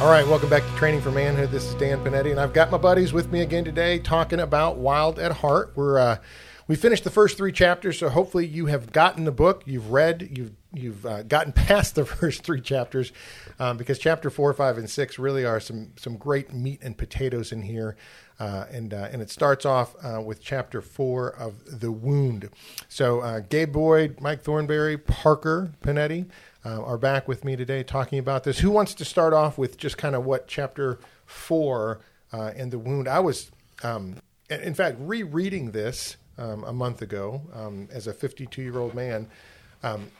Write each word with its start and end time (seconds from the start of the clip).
All 0.00 0.08
right, 0.08 0.26
welcome 0.26 0.48
back 0.48 0.62
to 0.62 0.76
Training 0.76 1.02
for 1.02 1.10
Manhood. 1.10 1.50
This 1.50 1.66
is 1.66 1.74
Dan 1.74 2.02
Panetti, 2.02 2.30
and 2.30 2.40
I've 2.40 2.54
got 2.54 2.70
my 2.70 2.78
buddies 2.78 3.12
with 3.12 3.30
me 3.30 3.42
again 3.42 3.66
today 3.66 3.98
talking 3.98 4.40
about 4.40 4.78
Wild 4.78 5.18
at 5.18 5.30
Heart. 5.30 5.72
We're 5.74 5.98
uh, 5.98 6.16
we 6.66 6.74
finished 6.74 7.04
the 7.04 7.10
first 7.10 7.36
three 7.36 7.52
chapters, 7.52 7.98
so 7.98 8.08
hopefully 8.08 8.46
you 8.46 8.64
have 8.64 8.92
gotten 8.92 9.24
the 9.24 9.30
book, 9.30 9.62
you've 9.66 9.90
read, 9.90 10.30
you've 10.34 10.52
you've 10.72 11.04
uh, 11.04 11.22
gotten 11.24 11.52
past 11.68 11.96
the 11.96 12.06
first 12.06 12.44
three 12.44 12.62
chapters, 12.62 13.12
um, 13.58 13.76
because 13.76 13.98
chapter 13.98 14.30
four, 14.30 14.54
five, 14.54 14.78
and 14.78 14.88
six 14.88 15.18
really 15.18 15.44
are 15.44 15.60
some 15.60 15.92
some 15.96 16.16
great 16.16 16.54
meat 16.54 16.80
and 16.82 16.96
potatoes 16.96 17.52
in 17.52 17.60
here. 17.60 17.94
Uh, 18.38 18.64
and 18.72 18.94
uh, 18.94 19.06
and 19.12 19.20
it 19.20 19.28
starts 19.28 19.66
off 19.66 19.94
uh, 20.02 20.18
with 20.18 20.40
chapter 20.40 20.80
four 20.80 21.28
of 21.28 21.78
the 21.78 21.92
wound. 21.92 22.48
So 22.88 23.20
uh, 23.20 23.40
Gabe 23.40 23.70
Boyd, 23.70 24.18
Mike 24.18 24.40
Thornberry, 24.40 24.96
Parker 24.96 25.72
Panetti 25.82 26.24
uh, 26.64 26.82
are 26.82 26.98
back 26.98 27.26
with 27.26 27.44
me 27.44 27.56
today 27.56 27.82
talking 27.82 28.18
about 28.18 28.44
this. 28.44 28.58
Who 28.58 28.70
wants 28.70 28.94
to 28.94 29.04
start 29.04 29.32
off 29.32 29.56
with 29.56 29.76
just 29.78 29.96
kind 29.96 30.14
of 30.14 30.24
what 30.24 30.46
chapter 30.46 30.98
four 31.26 32.00
uh, 32.32 32.52
and 32.56 32.70
the 32.70 32.78
wound? 32.78 33.08
I 33.08 33.20
was, 33.20 33.50
um, 33.82 34.16
in 34.48 34.74
fact, 34.74 34.98
rereading 35.00 35.70
this 35.70 36.16
um, 36.36 36.64
a 36.64 36.72
month 36.72 37.02
ago 37.02 37.42
um, 37.54 37.88
as 37.92 38.06
a 38.06 38.12
52 38.12 38.62
year 38.62 38.78
old 38.78 38.94
man. 38.94 39.28
Um, 39.82 40.10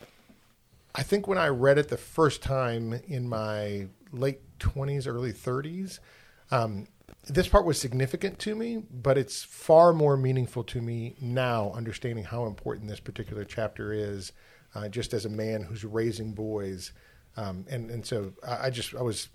I 0.94 1.02
think 1.02 1.28
when 1.28 1.38
I 1.38 1.48
read 1.48 1.78
it 1.78 1.88
the 1.88 1.96
first 1.96 2.42
time 2.42 3.00
in 3.06 3.28
my 3.28 3.86
late 4.12 4.40
20s, 4.58 5.06
early 5.06 5.32
30s, 5.32 6.00
um, 6.50 6.86
this 7.28 7.48
part 7.48 7.64
was 7.64 7.78
significant 7.78 8.38
to 8.40 8.54
me, 8.54 8.82
but 8.90 9.18
it's 9.18 9.44
far 9.44 9.92
more 9.92 10.16
meaningful 10.16 10.64
to 10.64 10.80
me 10.80 11.14
now, 11.20 11.70
understanding 11.72 12.24
how 12.24 12.46
important 12.46 12.88
this 12.88 12.98
particular 12.98 13.44
chapter 13.44 13.92
is 13.92 14.32
uh, 14.74 14.88
just 14.88 15.12
as 15.14 15.24
a 15.24 15.30
man 15.30 15.62
who's 15.62 15.84
raising 15.84 16.32
boys. 16.32 16.92
Um, 17.36 17.64
and 17.70 17.90
and 17.90 18.04
so 18.04 18.32
I, 18.46 18.66
I 18.66 18.70
just 18.70 18.94
I 18.94 19.02
was 19.02 19.28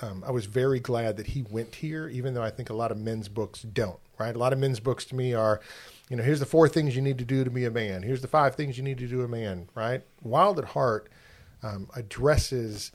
um, 0.00 0.24
I 0.26 0.30
was 0.30 0.46
very 0.46 0.80
glad 0.80 1.16
that 1.16 1.28
he 1.28 1.42
went 1.42 1.76
here, 1.76 2.08
even 2.08 2.34
though 2.34 2.42
I 2.42 2.50
think 2.50 2.70
a 2.70 2.74
lot 2.74 2.90
of 2.90 2.98
men's 2.98 3.28
books 3.28 3.62
don't. 3.62 3.98
Right, 4.18 4.34
a 4.34 4.38
lot 4.38 4.54
of 4.54 4.58
men's 4.58 4.80
books 4.80 5.04
to 5.06 5.14
me 5.14 5.34
are, 5.34 5.60
you 6.08 6.16
know, 6.16 6.22
here's 6.22 6.40
the 6.40 6.46
four 6.46 6.70
things 6.70 6.96
you 6.96 7.02
need 7.02 7.18
to 7.18 7.24
do 7.24 7.44
to 7.44 7.50
be 7.50 7.66
a 7.66 7.70
man. 7.70 8.02
Here's 8.02 8.22
the 8.22 8.28
five 8.28 8.54
things 8.54 8.78
you 8.78 8.82
need 8.82 8.96
to 8.98 9.06
do 9.06 9.20
a 9.20 9.28
man. 9.28 9.68
Right, 9.74 10.02
Wild 10.22 10.58
at 10.58 10.64
Heart 10.66 11.10
um, 11.62 11.88
addresses 11.94 12.92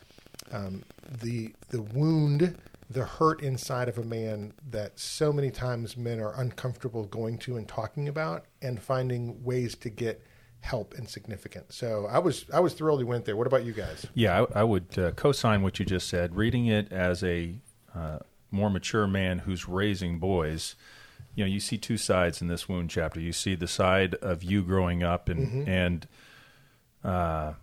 um, 0.52 0.83
the 1.22 1.53
the 1.70 1.81
wound, 1.81 2.58
the 2.89 3.05
hurt 3.05 3.42
inside 3.42 3.88
of 3.88 3.98
a 3.98 4.03
man 4.03 4.53
that 4.72 5.00
so 5.00 5.31
many 5.31 5.52
times 5.52 5.95
men 5.95 6.20
are 6.20 6.39
uncomfortable 6.39 7.05
going 7.05 7.38
to 7.39 7.55
and 7.58 7.67
talking 7.67 8.08
about, 8.08 8.45
and 8.61 8.81
finding 8.81 9.44
ways 9.44 9.76
to 9.76 9.89
get 9.89 10.23
help 10.62 10.94
and 10.94 11.09
significant. 11.09 11.73
So 11.73 12.08
I 12.09 12.20
was 12.20 12.45
I 12.54 12.59
was 12.59 12.73
thrilled 12.73 13.00
he 13.00 13.04
went 13.04 13.26
there. 13.26 13.36
What 13.36 13.48
about 13.48 13.66
you 13.66 13.73
guys? 13.73 14.06
Yeah, 14.14 14.45
I, 14.56 14.62
I 14.62 14.64
would 14.64 14.98
uh, 14.98 15.12
co-sign 15.12 15.64
what 15.64 15.80
you 15.80 15.86
just 15.86 16.08
said. 16.08 16.36
Reading 16.36 16.67
it 16.67 16.92
as 16.92 17.23
a 17.23 17.56
uh, 17.94 18.20
more 18.52 18.70
mature 18.70 19.08
man 19.08 19.39
who's 19.39 19.67
raising 19.67 20.20
boys, 20.20 20.76
you 21.36 21.44
know, 21.44 21.50
you 21.50 21.59
see 21.59 21.78
two 21.78 21.98
sides 21.98 22.42
in 22.42 22.48
this 22.48 22.70
wound 22.70 22.89
chapter. 22.89 23.20
You 23.20 23.33
see 23.33 23.55
the 23.55 23.67
side 23.67 24.16
of 24.16 24.44
you 24.44 24.61
growing 24.61 25.04
up 25.04 25.30
and 25.30 25.48
mm-hmm. 25.48 25.70
and 25.70 26.08
uh, 27.04 27.54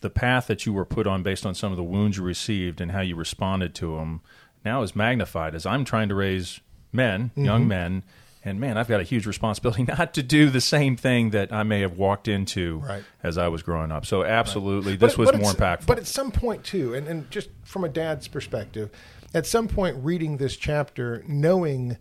the 0.00 0.10
path 0.10 0.46
that 0.46 0.64
you 0.64 0.72
were 0.72 0.86
put 0.86 1.06
on 1.06 1.22
based 1.22 1.44
on 1.44 1.54
some 1.54 1.70
of 1.70 1.76
the 1.76 1.84
wounds 1.84 2.16
you 2.16 2.22
received 2.22 2.80
and 2.80 2.92
how 2.92 3.00
you 3.00 3.14
responded 3.14 3.74
to 3.76 3.96
them. 3.96 4.22
Now 4.64 4.82
is 4.82 4.96
magnified 4.96 5.54
as 5.54 5.66
I'm 5.66 5.84
trying 5.84 6.08
to 6.08 6.14
raise 6.14 6.60
men, 6.92 7.30
mm-hmm. 7.30 7.44
young 7.44 7.68
men 7.68 8.04
and 8.44 8.58
man, 8.58 8.76
I've 8.76 8.88
got 8.88 9.00
a 9.00 9.04
huge 9.04 9.26
responsibility 9.26 9.82
not 9.88 10.14
to 10.14 10.22
do 10.22 10.50
the 10.50 10.60
same 10.60 10.96
thing 10.96 11.30
that 11.30 11.52
I 11.52 11.62
may 11.62 11.80
have 11.80 11.96
walked 11.96 12.28
into 12.28 12.78
right. 12.78 13.04
as 13.22 13.38
I 13.38 13.48
was 13.48 13.62
growing 13.62 13.92
up. 13.92 14.06
So, 14.06 14.24
absolutely, 14.24 14.92
right. 14.92 15.00
this 15.00 15.12
but, 15.12 15.18
was 15.18 15.30
but 15.30 15.40
more 15.40 15.52
impactful. 15.52 15.86
But 15.86 15.98
at 15.98 16.06
some 16.06 16.30
point, 16.30 16.64
too, 16.64 16.94
and, 16.94 17.06
and 17.06 17.30
just 17.30 17.48
from 17.64 17.84
a 17.84 17.88
dad's 17.88 18.28
perspective, 18.28 18.90
at 19.34 19.46
some 19.46 19.68
point, 19.68 19.96
reading 20.02 20.36
this 20.36 20.56
chapter, 20.56 21.24
knowing 21.26 21.96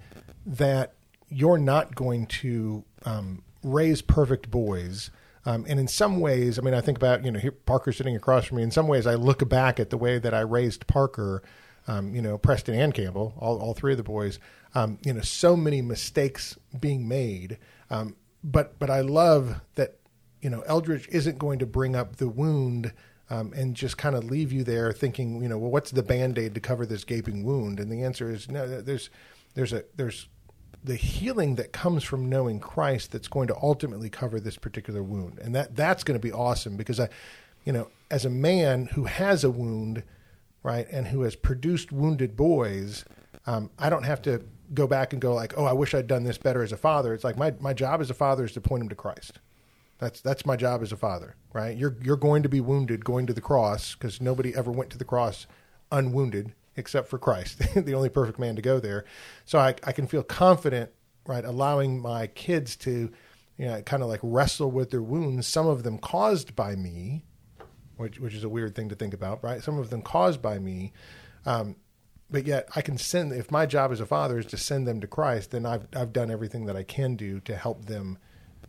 that 0.45 0.93
you're 1.29 1.57
not 1.57 1.95
going 1.95 2.25
to 2.25 2.83
um, 3.05 3.43
raise 3.63 4.01
perfect 4.01 4.51
boys. 4.51 5.11
Um, 5.45 5.65
and 5.67 5.79
in 5.79 5.87
some 5.87 6.19
ways, 6.19 6.59
I 6.59 6.61
mean, 6.61 6.73
I 6.73 6.81
think 6.81 6.97
about, 6.97 7.25
you 7.25 7.31
know, 7.31 7.39
here, 7.39 7.51
Parker 7.51 7.91
sitting 7.91 8.15
across 8.15 8.45
from 8.45 8.57
me. 8.57 8.63
In 8.63 8.71
some 8.71 8.87
ways, 8.87 9.07
I 9.07 9.15
look 9.15 9.47
back 9.47 9.79
at 9.79 9.89
the 9.89 9.97
way 9.97 10.19
that 10.19 10.33
I 10.33 10.41
raised 10.41 10.87
Parker, 10.87 11.41
um, 11.87 12.13
you 12.13 12.21
know, 12.21 12.37
Preston 12.37 12.75
and 12.75 12.93
Campbell, 12.93 13.33
all, 13.37 13.59
all 13.59 13.73
three 13.73 13.93
of 13.93 13.97
the 13.97 14.03
boys 14.03 14.39
um, 14.73 14.99
you 15.03 15.13
know, 15.13 15.21
so 15.21 15.55
many 15.55 15.81
mistakes 15.81 16.57
being 16.79 17.07
made. 17.07 17.57
Um, 17.89 18.15
but 18.43 18.79
but 18.79 18.89
I 18.89 19.01
love 19.01 19.61
that 19.75 19.97
you 20.41 20.49
know 20.49 20.63
Eldredge 20.67 21.07
isn't 21.09 21.37
going 21.37 21.59
to 21.59 21.65
bring 21.65 21.95
up 21.95 22.17
the 22.17 22.29
wound 22.29 22.93
um, 23.29 23.53
and 23.53 23.75
just 23.75 23.97
kind 23.97 24.15
of 24.15 24.23
leave 24.23 24.51
you 24.51 24.63
there 24.63 24.91
thinking, 24.91 25.41
you 25.41 25.49
know, 25.49 25.57
well, 25.57 25.71
what's 25.71 25.91
the 25.91 26.03
band 26.03 26.37
aid 26.37 26.55
to 26.55 26.59
cover 26.61 26.85
this 26.85 27.03
gaping 27.03 27.43
wound? 27.43 27.79
And 27.79 27.91
the 27.91 28.03
answer 28.03 28.31
is 28.31 28.49
no. 28.49 28.81
There's 28.81 29.09
there's 29.53 29.73
a 29.73 29.83
there's 29.95 30.27
the 30.83 30.95
healing 30.95 31.55
that 31.55 31.73
comes 31.73 32.03
from 32.03 32.27
knowing 32.27 32.59
Christ 32.59 33.11
that's 33.11 33.27
going 33.27 33.47
to 33.47 33.55
ultimately 33.61 34.09
cover 34.09 34.39
this 34.39 34.57
particular 34.57 35.03
wound, 35.03 35.39
and 35.39 35.53
that 35.53 35.75
that's 35.75 36.03
going 36.03 36.19
to 36.19 36.25
be 36.25 36.31
awesome 36.31 36.77
because 36.77 36.99
I, 36.99 37.09
you 37.65 37.73
know, 37.73 37.89
as 38.09 38.25
a 38.25 38.29
man 38.29 38.87
who 38.87 39.03
has 39.03 39.43
a 39.43 39.51
wound, 39.51 40.03
right, 40.63 40.87
and 40.91 41.07
who 41.07 41.21
has 41.21 41.35
produced 41.35 41.91
wounded 41.91 42.35
boys, 42.35 43.05
um, 43.45 43.69
I 43.79 43.89
don't 43.89 44.03
have 44.03 44.21
to 44.23 44.43
go 44.73 44.87
back 44.87 45.13
and 45.13 45.21
go 45.21 45.33
like, 45.33 45.53
oh, 45.57 45.65
I 45.65 45.73
wish 45.73 45.93
I'd 45.93 46.07
done 46.07 46.23
this 46.23 46.37
better 46.37 46.63
as 46.63 46.71
a 46.71 46.77
father. 46.77 47.13
It's 47.13 47.23
like 47.23 47.37
my, 47.37 47.53
my 47.59 47.73
job 47.73 48.01
as 48.01 48.09
a 48.09 48.13
father 48.13 48.45
is 48.45 48.53
to 48.53 48.61
point 48.61 48.83
him 48.83 48.89
to 48.89 48.95
Christ. 48.95 49.39
That's 50.01 50.19
that's 50.19 50.47
my 50.47 50.55
job 50.55 50.81
as 50.81 50.91
a 50.91 50.97
father, 50.97 51.35
right? 51.53 51.77
You're 51.77 51.95
you're 52.01 52.17
going 52.17 52.41
to 52.41 52.49
be 52.49 52.59
wounded 52.59 53.05
going 53.05 53.27
to 53.27 53.33
the 53.33 53.41
cross 53.41 53.93
because 53.93 54.19
nobody 54.19 54.53
ever 54.55 54.71
went 54.71 54.89
to 54.91 54.97
the 54.97 55.05
cross 55.05 55.45
unwounded 55.91 56.53
except 56.75 57.07
for 57.07 57.19
Christ, 57.19 57.61
the 57.75 57.93
only 57.93 58.09
perfect 58.09 58.39
man 58.39 58.55
to 58.55 58.63
go 58.63 58.79
there. 58.79 59.05
So 59.45 59.59
I 59.59 59.75
I 59.83 59.91
can 59.91 60.07
feel 60.07 60.23
confident, 60.23 60.89
right, 61.27 61.45
allowing 61.45 62.01
my 62.01 62.25
kids 62.25 62.75
to, 62.77 63.11
you 63.57 63.65
know, 63.65 63.79
kind 63.83 64.01
of 64.01 64.09
like 64.09 64.21
wrestle 64.23 64.71
with 64.71 64.89
their 64.89 65.03
wounds. 65.03 65.45
Some 65.45 65.67
of 65.67 65.83
them 65.83 65.99
caused 65.99 66.55
by 66.55 66.75
me, 66.75 67.23
which 68.01 68.19
which 68.19 68.33
is 68.33 68.43
a 68.43 68.49
weird 68.49 68.75
thing 68.75 68.89
to 68.89 68.95
think 68.95 69.13
about, 69.13 69.43
right? 69.43 69.63
Some 69.63 69.79
of 69.79 69.89
them 69.89 70.01
caused 70.01 70.41
by 70.41 70.59
me. 70.59 70.91
Um, 71.45 71.75
but 72.29 72.47
yet 72.47 72.69
I 72.75 72.81
can 72.81 72.97
send 72.97 73.33
if 73.33 73.51
my 73.51 73.65
job 73.65 73.91
as 73.91 73.99
a 73.99 74.05
father 74.05 74.39
is 74.39 74.45
to 74.47 74.57
send 74.57 74.87
them 74.87 75.01
to 75.01 75.07
Christ, 75.07 75.51
then 75.51 75.65
I've 75.65 75.87
I've 75.95 76.13
done 76.13 76.31
everything 76.31 76.65
that 76.65 76.75
I 76.75 76.83
can 76.83 77.15
do 77.15 77.39
to 77.41 77.55
help 77.55 77.85
them, 77.85 78.17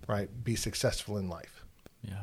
right, 0.08 0.28
be 0.44 0.56
successful 0.56 1.16
in 1.16 1.28
life. 1.28 1.64
Yeah. 2.02 2.22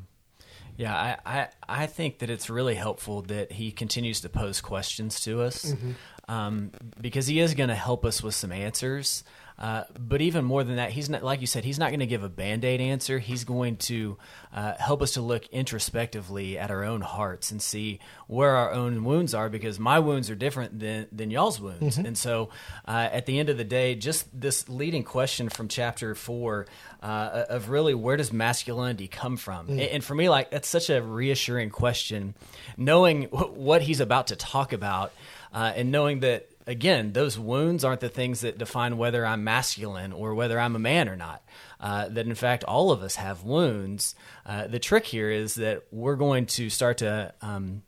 Yeah, 0.75 0.95
I, 0.95 1.17
I, 1.25 1.47
I 1.67 1.85
think 1.87 2.19
that 2.19 2.29
it's 2.29 2.49
really 2.49 2.75
helpful 2.75 3.23
that 3.23 3.51
he 3.51 3.69
continues 3.69 4.21
to 4.21 4.29
pose 4.29 4.61
questions 4.61 5.19
to 5.21 5.41
us 5.41 5.65
mm-hmm. 5.65 5.91
um, 6.33 6.71
because 7.01 7.27
he 7.27 7.41
is 7.41 7.53
going 7.53 7.67
to 7.67 7.75
help 7.75 8.05
us 8.05 8.23
with 8.23 8.33
some 8.33 8.53
answers. 8.53 9.25
Uh, 9.59 9.83
but 9.99 10.21
even 10.21 10.45
more 10.45 10.63
than 10.63 10.77
that, 10.77 10.91
he's 10.91 11.09
not 11.09 11.21
like 11.21 11.41
you 11.41 11.47
said. 11.47 11.65
He's 11.65 11.77
not 11.77 11.89
going 11.89 11.99
to 11.99 12.07
give 12.07 12.23
a 12.23 12.29
band 12.29 12.63
aid 12.63 12.79
answer. 12.79 13.19
He's 13.19 13.43
going 13.43 13.75
to 13.77 14.17
uh, 14.53 14.75
help 14.79 15.01
us 15.01 15.11
to 15.11 15.21
look 15.21 15.45
introspectively 15.47 16.57
at 16.57 16.71
our 16.71 16.85
own 16.85 17.01
hearts 17.01 17.51
and 17.51 17.61
see 17.61 17.99
where 18.27 18.55
our 18.55 18.71
own 18.71 19.03
wounds 19.03 19.33
are. 19.33 19.49
Because 19.49 19.77
my 19.77 19.99
wounds 19.99 20.29
are 20.29 20.35
different 20.35 20.79
than 20.79 21.07
than 21.11 21.29
y'all's 21.29 21.59
wounds. 21.59 21.97
Mm-hmm. 21.97 22.05
And 22.05 22.17
so, 22.17 22.51
uh, 22.87 23.09
at 23.11 23.25
the 23.25 23.37
end 23.37 23.49
of 23.49 23.57
the 23.57 23.65
day, 23.65 23.95
just 23.95 24.27
this 24.39 24.69
leading 24.69 25.03
question 25.03 25.49
from 25.49 25.67
chapter 25.67 26.15
four 26.15 26.65
uh, 27.03 27.45
of 27.49 27.69
really 27.69 27.93
where 27.93 28.15
does 28.15 28.31
masculinity 28.31 29.09
come 29.09 29.35
from? 29.35 29.67
Mm. 29.67 29.71
And, 29.71 29.81
and 29.81 30.03
for 30.03 30.15
me, 30.15 30.29
like 30.29 30.51
that's 30.51 30.69
such 30.69 30.89
a 30.89 31.01
reassuring 31.01 31.69
question, 31.69 32.33
knowing 32.77 33.23
what 33.25 33.81
he's 33.81 33.99
about 33.99 34.27
to 34.27 34.37
talk 34.37 34.71
about, 34.71 35.11
uh, 35.53 35.73
and 35.75 35.91
knowing 35.91 36.21
that 36.21 36.48
again, 36.69 37.13
those 37.13 37.37
wounds 37.37 37.83
aren't 37.83 37.99
the 37.99 38.09
things 38.09 38.41
that 38.41 38.59
define 38.59 38.97
whether 38.97 39.25
I'm 39.25 39.43
masculine 39.43 40.13
or 40.13 40.35
whether 40.35 40.59
I'm 40.59 40.75
a 40.75 40.79
man 40.79 41.09
or 41.09 41.15
not. 41.15 41.43
Uh, 41.79 42.07
that 42.09 42.27
in 42.27 42.35
fact, 42.35 42.63
all 42.63 42.91
of 42.91 43.01
us 43.01 43.15
have 43.15 43.43
wounds. 43.43 44.15
Uh, 44.45 44.67
the 44.67 44.79
trick 44.79 45.05
here 45.05 45.31
is 45.31 45.55
that 45.55 45.83
we're 45.91 46.15
going 46.15 46.45
to 46.45 46.69
start 46.69 46.99
to 46.99 47.33
um, 47.41 47.81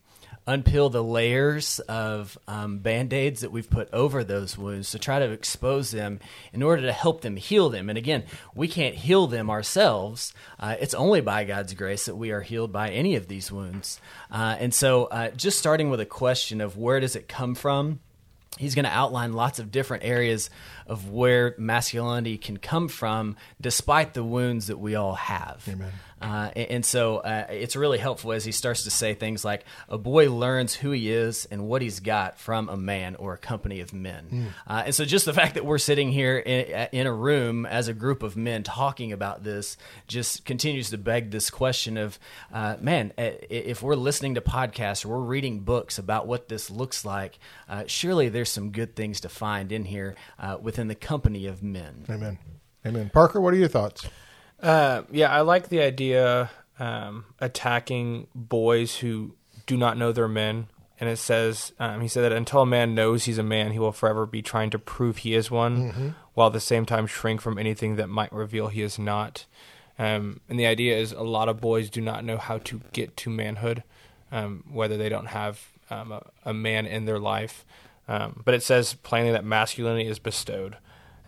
unpeel 0.48 0.92
the 0.92 1.04
layers 1.04 1.80
of 1.82 2.40
um, 2.48 2.80
band 2.80 3.14
aids 3.14 3.42
that 3.42 3.52
we've 3.52 3.70
put 3.70 3.88
over 3.94 4.24
those 4.24 4.58
wounds 4.58 4.90
to 4.92 4.98
try 5.00 5.20
to 5.20 5.30
expose 5.30 5.92
them 5.92 6.20
in 6.52 6.64
order 6.64 6.82
to 6.82 6.92
help 6.92 7.22
them 7.22 7.36
heal 7.36 7.70
them. 7.70 7.88
And 7.88 8.00
again, 8.00 8.24
we 8.56 8.68
can't 8.68 8.96
heal 8.96 9.28
them 9.28 9.52
ourselves. 9.52 10.34
Uh, 10.60 10.76
it's 10.80 10.96
only 10.96 11.22
by 11.22 11.44
God's 11.44 11.76
grace 11.76 12.06
that 12.06 12.16
we 12.16 12.32
are 12.32 12.42
healed 12.42 12.72
by 12.72 12.90
any 12.90 13.16
of 13.16 13.28
these 13.28 13.52
wounds. 13.52 14.02
Uh, 14.32 14.56
and 14.60 14.74
so, 14.74 15.06
uh, 15.06 15.30
just 15.32 15.60
starting 15.60 15.92
with 15.92 16.00
a 16.00 16.06
question 16.06 16.62
of 16.62 16.78
where 16.78 17.00
does 17.00 17.16
it 17.16 17.28
come 17.28 17.54
from? 17.54 18.00
He's 18.58 18.76
going 18.76 18.86
to 18.86 18.92
outline 18.92 19.34
lots 19.34 19.60
of 19.60 19.72
different 19.72 20.04
areas 20.04 20.50
of 20.86 21.10
where 21.10 21.56
masculinity 21.58 22.38
can 22.38 22.58
come 22.58 22.88
from 22.88 23.36
despite 23.60 24.14
the 24.14 24.24
wounds 24.24 24.68
that 24.68 24.78
we 24.78 24.96
all 24.96 25.16
have. 25.16 25.64
Amen. 25.70 25.92
Uh, 26.22 26.52
and, 26.56 26.72
and 26.72 26.86
so 26.86 27.18
uh, 27.18 27.46
it's 27.50 27.76
really 27.76 27.98
helpful 27.98 28.32
as 28.32 28.46
he 28.46 28.52
starts 28.52 28.84
to 28.84 28.92
say 28.92 29.14
things 29.14 29.44
like 29.44 29.66
a 29.90 29.98
boy 29.98 30.32
learns 30.32 30.74
who 30.76 30.92
he 30.92 31.12
is 31.12 31.46
and 31.46 31.68
what 31.68 31.82
he's 31.82 32.00
got 32.00 32.40
from 32.40 32.70
a 32.70 32.78
man 32.78 33.16
or 33.16 33.34
a 33.34 33.38
company 33.38 33.82
of 33.82 33.94
men. 33.94 34.54
Uh, 34.68 34.84
and 34.86 34.96
so 34.96 35.04
just 35.06 35.26
the 35.26 35.34
fact 35.34 35.56
that 35.56 35.66
we're 35.66 35.78
sitting 35.78 36.12
here 36.12 36.38
in, 36.38 36.88
in 36.92 37.08
a 37.08 37.14
room 37.14 37.66
as 37.66 37.88
a 37.88 37.94
group 37.94 38.24
of 38.24 38.38
men 38.38 38.64
talking 38.64 39.12
about 39.12 39.44
this 39.44 39.78
just 40.08 40.46
continues 40.46 40.90
to 40.92 40.98
beg 40.98 41.32
this 41.32 41.50
question 41.50 41.98
of, 41.98 42.20
uh, 42.54 42.78
man, 42.80 43.12
if 43.18 43.82
we're 43.82 43.96
listening 43.96 44.36
to 44.36 44.42
podcasts 44.42 45.06
or 45.06 45.10
we're 45.10 45.26
reading 45.26 45.60
books 45.62 45.98
about 45.98 46.28
what 46.28 46.48
this 46.48 46.70
looks 46.70 47.04
like, 47.04 47.40
uh, 47.68 47.84
surely 47.88 48.30
there's 48.30 48.50
some 48.50 48.72
good 48.72 48.96
things 48.96 49.22
to 49.22 49.30
find 49.30 49.72
in 49.72 49.86
here 49.86 50.16
uh, 50.40 50.58
within 50.62 50.88
the 50.88 50.96
company 50.96 51.48
of 51.48 51.64
men. 51.64 52.06
Amen. 52.10 52.38
Amen. 52.86 53.10
Parker, 53.14 53.40
what 53.40 53.54
are 53.54 53.58
your 53.58 53.68
thoughts? 53.68 54.08
Uh, 54.62 55.04
yeah, 55.12 55.32
I 55.32 55.42
like 55.42 55.70
the 55.70 55.82
idea 55.82 56.52
um, 56.80 57.26
attacking 57.40 58.28
boys 58.36 58.98
who 58.98 59.36
do 59.66 59.78
not 59.78 59.98
know 59.98 60.12
they're 60.12 60.28
men. 60.28 60.68
And 61.00 61.10
it 61.10 61.18
says, 61.18 61.74
um, 61.80 62.02
he 62.02 62.08
said 62.08 62.22
that 62.22 62.32
until 62.32 62.62
a 62.62 62.66
man 62.66 62.94
knows 62.94 63.26
he's 63.26 63.40
a 63.40 63.44
man, 63.44 63.72
he 63.72 63.80
will 63.80 63.92
forever 63.92 64.28
be 64.28 64.44
trying 64.44 64.70
to 64.70 64.78
prove 64.78 65.18
he 65.18 65.34
is 65.34 65.50
one, 65.50 66.16
while 66.36 66.48
at 66.48 66.54
the 66.54 66.60
same 66.60 66.86
time 66.86 67.08
shrink 67.08 67.42
from 67.42 67.58
anything 67.58 67.96
that 67.96 68.08
might 68.08 68.32
reveal 68.32 68.68
he 68.68 68.84
is 68.84 69.00
not. 69.00 69.48
Um, 69.98 70.42
and 70.48 70.60
the 70.60 70.68
idea 70.68 70.98
is 70.98 71.12
a 71.12 71.24
lot 71.24 71.50
of 71.50 71.60
boys 71.60 71.90
do 71.90 72.02
not 72.02 72.24
know 72.24 72.38
how 72.38 72.60
to 72.60 72.82
get 72.94 73.18
to 73.18 73.32
manhood, 73.32 73.84
um, 74.32 74.64
whether 74.72 74.96
they 74.96 75.10
don't 75.10 75.28
have 75.28 75.72
um, 75.90 76.12
a, 76.12 76.22
a 76.46 76.54
man 76.54 76.86
in 76.86 77.06
their 77.06 77.20
life. 77.20 77.66
Um, 78.08 78.42
but 78.46 78.54
it 78.54 78.62
says 78.62 78.94
plainly 78.94 79.32
that 79.32 79.44
masculinity 79.44 80.08
is 80.08 80.20
bestowed. 80.20 80.78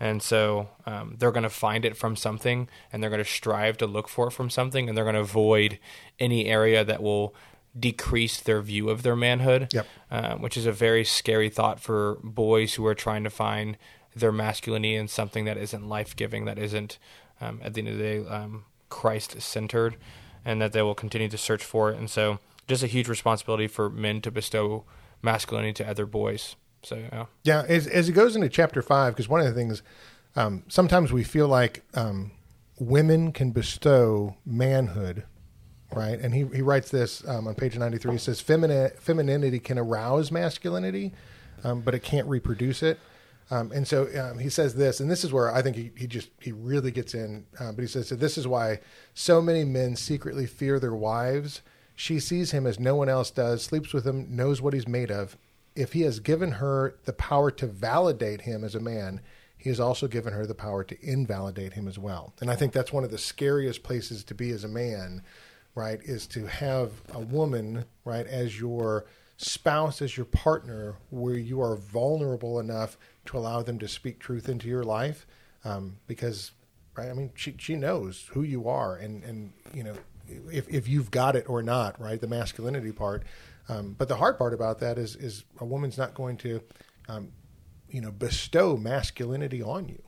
And 0.04 0.22
so 0.22 0.68
um, 0.84 1.16
they're 1.18 1.32
going 1.32 1.44
to 1.44 1.48
find 1.66 1.82
it 1.86 1.96
from 1.96 2.14
something 2.14 2.68
and 2.92 3.02
they're 3.02 3.08
going 3.08 3.24
to 3.24 3.30
strive 3.40 3.78
to 3.78 3.86
look 3.86 4.06
for 4.06 4.28
it 4.28 4.32
from 4.32 4.50
something 4.50 4.86
and 4.86 4.94
they're 4.94 5.04
going 5.06 5.14
to 5.14 5.22
avoid 5.22 5.78
any 6.20 6.44
area 6.44 6.84
that 6.84 7.02
will 7.02 7.34
decrease 7.78 8.38
their 8.38 8.60
view 8.60 8.90
of 8.90 9.02
their 9.02 9.16
manhood, 9.16 9.72
Yep. 9.72 9.86
uh, 10.10 10.34
which 10.34 10.58
is 10.58 10.66
a 10.66 10.72
very 10.72 11.04
scary 11.04 11.48
thought 11.48 11.80
for 11.80 12.18
boys 12.22 12.74
who 12.74 12.84
are 12.84 12.94
trying 12.94 13.24
to 13.24 13.30
find 13.30 13.78
their 14.14 14.30
masculinity 14.30 14.94
in 14.94 15.08
something 15.08 15.46
that 15.46 15.56
isn't 15.56 15.88
life 15.88 16.14
giving, 16.14 16.44
that 16.44 16.58
isn't, 16.58 16.98
um, 17.40 17.60
at 17.64 17.72
the 17.72 17.80
end 17.80 17.88
of 17.88 17.96
the 17.96 18.02
day, 18.04 18.28
um, 18.28 18.66
Christ 18.90 19.40
centered, 19.40 19.96
and 20.44 20.60
that 20.60 20.72
they 20.72 20.82
will 20.82 20.94
continue 20.94 21.30
to 21.30 21.38
search 21.38 21.64
for 21.64 21.90
it. 21.90 21.98
And 21.98 22.10
so 22.10 22.40
just 22.68 22.82
a 22.82 22.86
huge 22.86 23.08
responsibility 23.08 23.68
for 23.68 23.88
men 23.88 24.20
to 24.20 24.30
bestow 24.30 24.84
masculinity 25.22 25.72
to 25.82 25.88
other 25.88 26.04
boys. 26.04 26.56
So, 26.84 26.96
yeah. 26.96 27.26
Yeah, 27.42 27.64
as, 27.68 27.86
as 27.86 28.08
it 28.08 28.12
goes 28.12 28.36
into 28.36 28.48
chapter 28.48 28.82
five, 28.82 29.14
because 29.14 29.28
one 29.28 29.40
of 29.40 29.46
the 29.46 29.52
things, 29.52 29.82
um, 30.36 30.62
sometimes 30.68 31.12
we 31.12 31.24
feel 31.24 31.48
like 31.48 31.82
um, 31.94 32.32
women 32.78 33.32
can 33.32 33.50
bestow 33.50 34.36
manhood, 34.44 35.24
right? 35.92 36.18
And 36.18 36.34
he, 36.34 36.44
he 36.54 36.62
writes 36.62 36.90
this 36.90 37.26
um, 37.26 37.46
on 37.46 37.54
page 37.54 37.76
93. 37.76 38.12
He 38.12 38.18
says, 38.18 38.42
Femini- 38.42 38.96
femininity 38.98 39.60
can 39.60 39.78
arouse 39.78 40.30
masculinity, 40.30 41.12
um, 41.62 41.80
but 41.80 41.94
it 41.94 42.02
can't 42.02 42.26
reproduce 42.26 42.82
it. 42.82 42.98
Um, 43.50 43.72
and 43.72 43.86
so 43.86 44.08
um, 44.18 44.38
he 44.38 44.48
says 44.48 44.74
this, 44.74 45.00
and 45.00 45.10
this 45.10 45.22
is 45.22 45.32
where 45.32 45.52
I 45.54 45.60
think 45.60 45.76
he, 45.76 45.90
he 45.96 46.06
just 46.06 46.30
he 46.40 46.52
really 46.52 46.90
gets 46.90 47.14
in. 47.14 47.44
Uh, 47.60 47.72
but 47.72 47.82
he 47.82 47.86
says, 47.86 48.08
so 48.08 48.16
"This 48.16 48.38
is 48.38 48.48
why 48.48 48.80
so 49.12 49.42
many 49.42 49.64
men 49.64 49.96
secretly 49.96 50.46
fear 50.46 50.80
their 50.80 50.94
wives. 50.94 51.60
She 51.94 52.18
sees 52.18 52.52
him 52.52 52.66
as 52.66 52.80
no 52.80 52.96
one 52.96 53.08
else 53.08 53.30
does, 53.30 53.62
sleeps 53.62 53.92
with 53.92 54.06
him, 54.06 54.34
knows 54.34 54.62
what 54.62 54.72
he's 54.72 54.88
made 54.88 55.10
of. 55.10 55.36
If 55.76 55.92
he 55.92 56.02
has 56.02 56.20
given 56.20 56.52
her 56.52 56.96
the 57.04 57.12
power 57.12 57.50
to 57.52 57.66
validate 57.66 58.42
him 58.42 58.62
as 58.64 58.74
a 58.74 58.80
man, 58.80 59.20
he 59.56 59.70
has 59.70 59.80
also 59.80 60.06
given 60.06 60.32
her 60.32 60.46
the 60.46 60.54
power 60.54 60.84
to 60.84 60.96
invalidate 61.00 61.72
him 61.72 61.88
as 61.88 61.98
well. 61.98 62.34
And 62.40 62.50
I 62.50 62.56
think 62.56 62.72
that's 62.72 62.92
one 62.92 63.02
of 63.02 63.10
the 63.10 63.18
scariest 63.18 63.82
places 63.82 64.22
to 64.24 64.34
be 64.34 64.50
as 64.50 64.62
a 64.62 64.68
man, 64.68 65.22
right? 65.74 66.00
Is 66.02 66.26
to 66.28 66.46
have 66.46 66.90
a 67.12 67.20
woman, 67.20 67.86
right, 68.04 68.26
as 68.26 68.60
your 68.60 69.06
spouse, 69.36 70.02
as 70.02 70.16
your 70.16 70.26
partner, 70.26 70.96
where 71.10 71.38
you 71.38 71.60
are 71.60 71.76
vulnerable 71.76 72.60
enough 72.60 72.96
to 73.24 73.38
allow 73.38 73.62
them 73.62 73.78
to 73.78 73.88
speak 73.88 74.18
truth 74.18 74.48
into 74.48 74.68
your 74.68 74.84
life. 74.84 75.26
Um, 75.64 75.96
because, 76.06 76.52
right, 76.94 77.08
I 77.08 77.14
mean, 77.14 77.30
she, 77.34 77.54
she 77.58 77.74
knows 77.74 78.28
who 78.32 78.42
you 78.42 78.68
are 78.68 78.96
and, 78.96 79.24
and, 79.24 79.52
you 79.72 79.82
know, 79.82 79.94
if, 80.52 80.68
if 80.68 80.88
you've 80.88 81.10
got 81.10 81.36
it 81.36 81.48
or 81.48 81.62
not, 81.62 82.00
right, 82.00 82.20
the 82.20 82.28
masculinity 82.28 82.92
part. 82.92 83.24
Um, 83.68 83.94
but 83.96 84.08
the 84.08 84.16
hard 84.16 84.38
part 84.38 84.52
about 84.52 84.80
that 84.80 84.98
is, 84.98 85.16
is 85.16 85.44
a 85.58 85.64
woman's 85.64 85.96
not 85.96 86.14
going 86.14 86.36
to, 86.38 86.60
um, 87.08 87.32
you 87.88 88.00
know, 88.00 88.10
bestow 88.10 88.76
masculinity 88.76 89.62
on 89.62 89.88
you, 89.88 90.02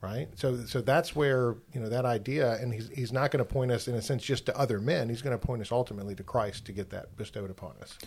right? 0.00 0.28
So, 0.36 0.64
so 0.64 0.80
that's 0.80 1.14
where 1.14 1.56
you 1.72 1.80
know 1.80 1.88
that 1.88 2.04
idea, 2.04 2.54
and 2.54 2.72
he's 2.72 2.88
he's 2.88 3.12
not 3.12 3.30
going 3.30 3.44
to 3.44 3.50
point 3.50 3.70
us 3.70 3.88
in 3.88 3.94
a 3.94 4.02
sense 4.02 4.22
just 4.22 4.46
to 4.46 4.56
other 4.56 4.80
men. 4.80 5.08
He's 5.08 5.22
going 5.22 5.38
to 5.38 5.44
point 5.44 5.60
us 5.60 5.72
ultimately 5.72 6.14
to 6.14 6.22
Christ 6.22 6.64
to 6.66 6.72
get 6.72 6.90
that 6.90 7.16
bestowed 7.16 7.50
upon 7.50 7.74
us. 7.82 7.98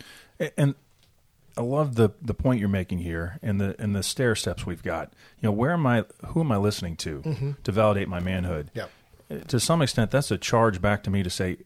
And 0.56 0.74
I 1.56 1.62
love 1.62 1.94
the 1.94 2.10
the 2.20 2.34
point 2.34 2.60
you're 2.60 2.68
making 2.68 2.98
here, 2.98 3.38
and 3.42 3.60
the 3.60 3.76
and 3.78 3.94
the 3.94 4.02
stair 4.02 4.34
steps 4.34 4.66
we've 4.66 4.82
got. 4.82 5.12
You 5.40 5.48
know, 5.48 5.52
where 5.52 5.72
am 5.72 5.86
I? 5.86 6.04
Who 6.28 6.40
am 6.40 6.52
I 6.52 6.56
listening 6.56 6.96
to 6.96 7.54
to 7.62 7.72
validate 7.72 8.08
my 8.08 8.20
manhood? 8.20 8.70
Yeah. 8.74 8.86
To 9.48 9.58
some 9.58 9.82
extent, 9.82 10.10
that's 10.10 10.30
a 10.30 10.38
charge 10.38 10.80
back 10.80 11.02
to 11.02 11.10
me 11.10 11.24
to 11.24 11.30
say, 11.30 11.58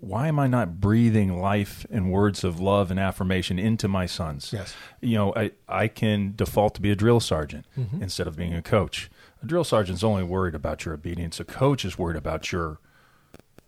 why 0.00 0.28
am 0.28 0.38
I 0.38 0.46
not 0.46 0.80
breathing 0.80 1.38
life 1.38 1.86
and 1.90 2.10
words 2.10 2.44
of 2.44 2.60
love 2.60 2.90
and 2.90 2.98
affirmation 2.98 3.58
into 3.58 3.88
my 3.88 4.06
sons? 4.06 4.52
Yes. 4.52 4.74
You 5.00 5.16
know, 5.16 5.34
I 5.36 5.52
I 5.68 5.88
can 5.88 6.32
default 6.34 6.74
to 6.76 6.80
be 6.80 6.90
a 6.90 6.96
drill 6.96 7.20
sergeant 7.20 7.66
instead 8.00 8.26
of 8.26 8.36
being 8.36 8.54
a 8.54 8.62
coach. 8.62 9.10
A 9.42 9.46
drill 9.46 9.64
sergeant's 9.64 10.02
only 10.02 10.22
worried 10.24 10.54
about 10.54 10.84
your 10.84 10.94
obedience. 10.94 11.38
A 11.40 11.44
coach 11.44 11.84
is 11.84 11.98
worried 11.98 12.16
about 12.16 12.52
your 12.52 12.78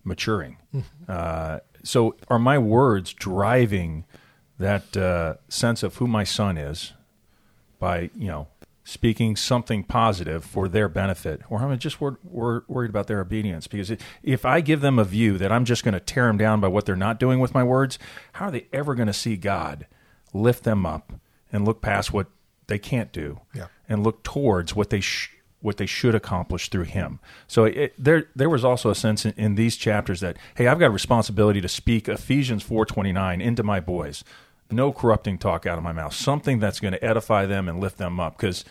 maturing. 0.05 0.57
Uh, 1.07 1.59
so, 1.83 2.17
are 2.29 2.39
my 2.39 2.59
words 2.59 3.13
driving 3.13 4.05
that 4.59 4.97
uh, 4.97 5.35
sense 5.49 5.83
of 5.83 5.97
who 5.97 6.07
my 6.07 6.25
son 6.25 6.57
is 6.57 6.95
by 7.79 8.11
you 8.17 8.29
know 8.29 8.49
speaking 8.89 9.37
something 9.37 9.85
positive 9.85 10.43
for 10.43 10.67
their 10.67 10.89
benefit, 10.89 11.43
or 11.51 11.59
I'm 11.61 11.79
just 11.79 12.01
wor- 12.01 12.19
wor- 12.25 12.65
worried 12.69 12.89
about 12.89 13.07
their 13.07 13.21
obedience? 13.21 13.67
Because 13.67 13.93
if 14.23 14.47
I 14.47 14.63
give 14.63 14.81
them 14.81 14.99
a 14.99 15.05
view 15.05 15.37
that 15.37 15.53
I'm 15.53 15.67
just 15.67 15.85
going 15.85 15.93
to 15.93 16.01
tear 16.01 16.27
them 16.27 16.39
down 16.39 16.59
by 16.61 16.69
what 16.69 16.87
they're 16.87 16.97
not 16.97 17.21
doing 17.21 17.39
with 17.39 17.53
my 17.53 17.63
words, 17.63 17.99
how 18.33 18.47
are 18.47 18.51
they 18.51 18.67
ever 18.73 18.95
going 18.95 19.07
to 19.09 19.13
see 19.13 19.37
God 19.37 19.87
lift 20.33 20.65
them 20.65 20.87
up 20.87 21.13
and 21.53 21.67
look 21.67 21.83
past 21.83 22.15
what 22.15 22.29
they 22.67 22.79
can't 22.79 23.13
do 23.13 23.41
Yeah. 23.55 23.67
and 23.91 24.03
look 24.03 24.23
towards 24.23 24.75
what 24.75 24.89
they 24.91 25.01
sh- 25.01 25.35
what 25.61 25.77
they 25.77 25.87
should 25.87 26.15
accomplish 26.15 26.71
through 26.71 26.85
Him? 26.85 27.19
So 27.47 27.65
it, 27.65 27.93
there 27.99 28.29
there 28.35 28.49
was 28.49 28.65
also 28.65 28.89
a 28.89 28.95
sense 28.95 29.27
in, 29.27 29.35
in 29.37 29.55
these 29.55 29.77
chapters 29.77 30.21
that 30.21 30.39
hey, 30.57 30.67
I've 30.67 30.79
got 30.79 30.87
a 30.87 30.91
responsibility 30.91 31.61
to 31.61 31.69
speak 31.69 32.09
Ephesians 32.09 32.63
four 32.63 32.87
twenty 32.87 33.13
nine 33.13 33.41
into 33.43 33.63
my 33.63 33.81
boys 33.81 34.25
no 34.71 34.93
corrupting 34.93 35.39
talk 35.39 35.67
out 35.67 35.79
of 35.79 35.85
my 35.85 35.93
mouth, 35.93 36.15
something 36.15 36.59
that's 36.59 36.81
going 36.81 36.93
to 36.93 37.05
edify 37.05 37.47
them 37.47 37.69
and 37.69 37.81
lift 37.81 37.99
them 37.99 38.21
up. 38.21 38.37
Because 38.37 38.65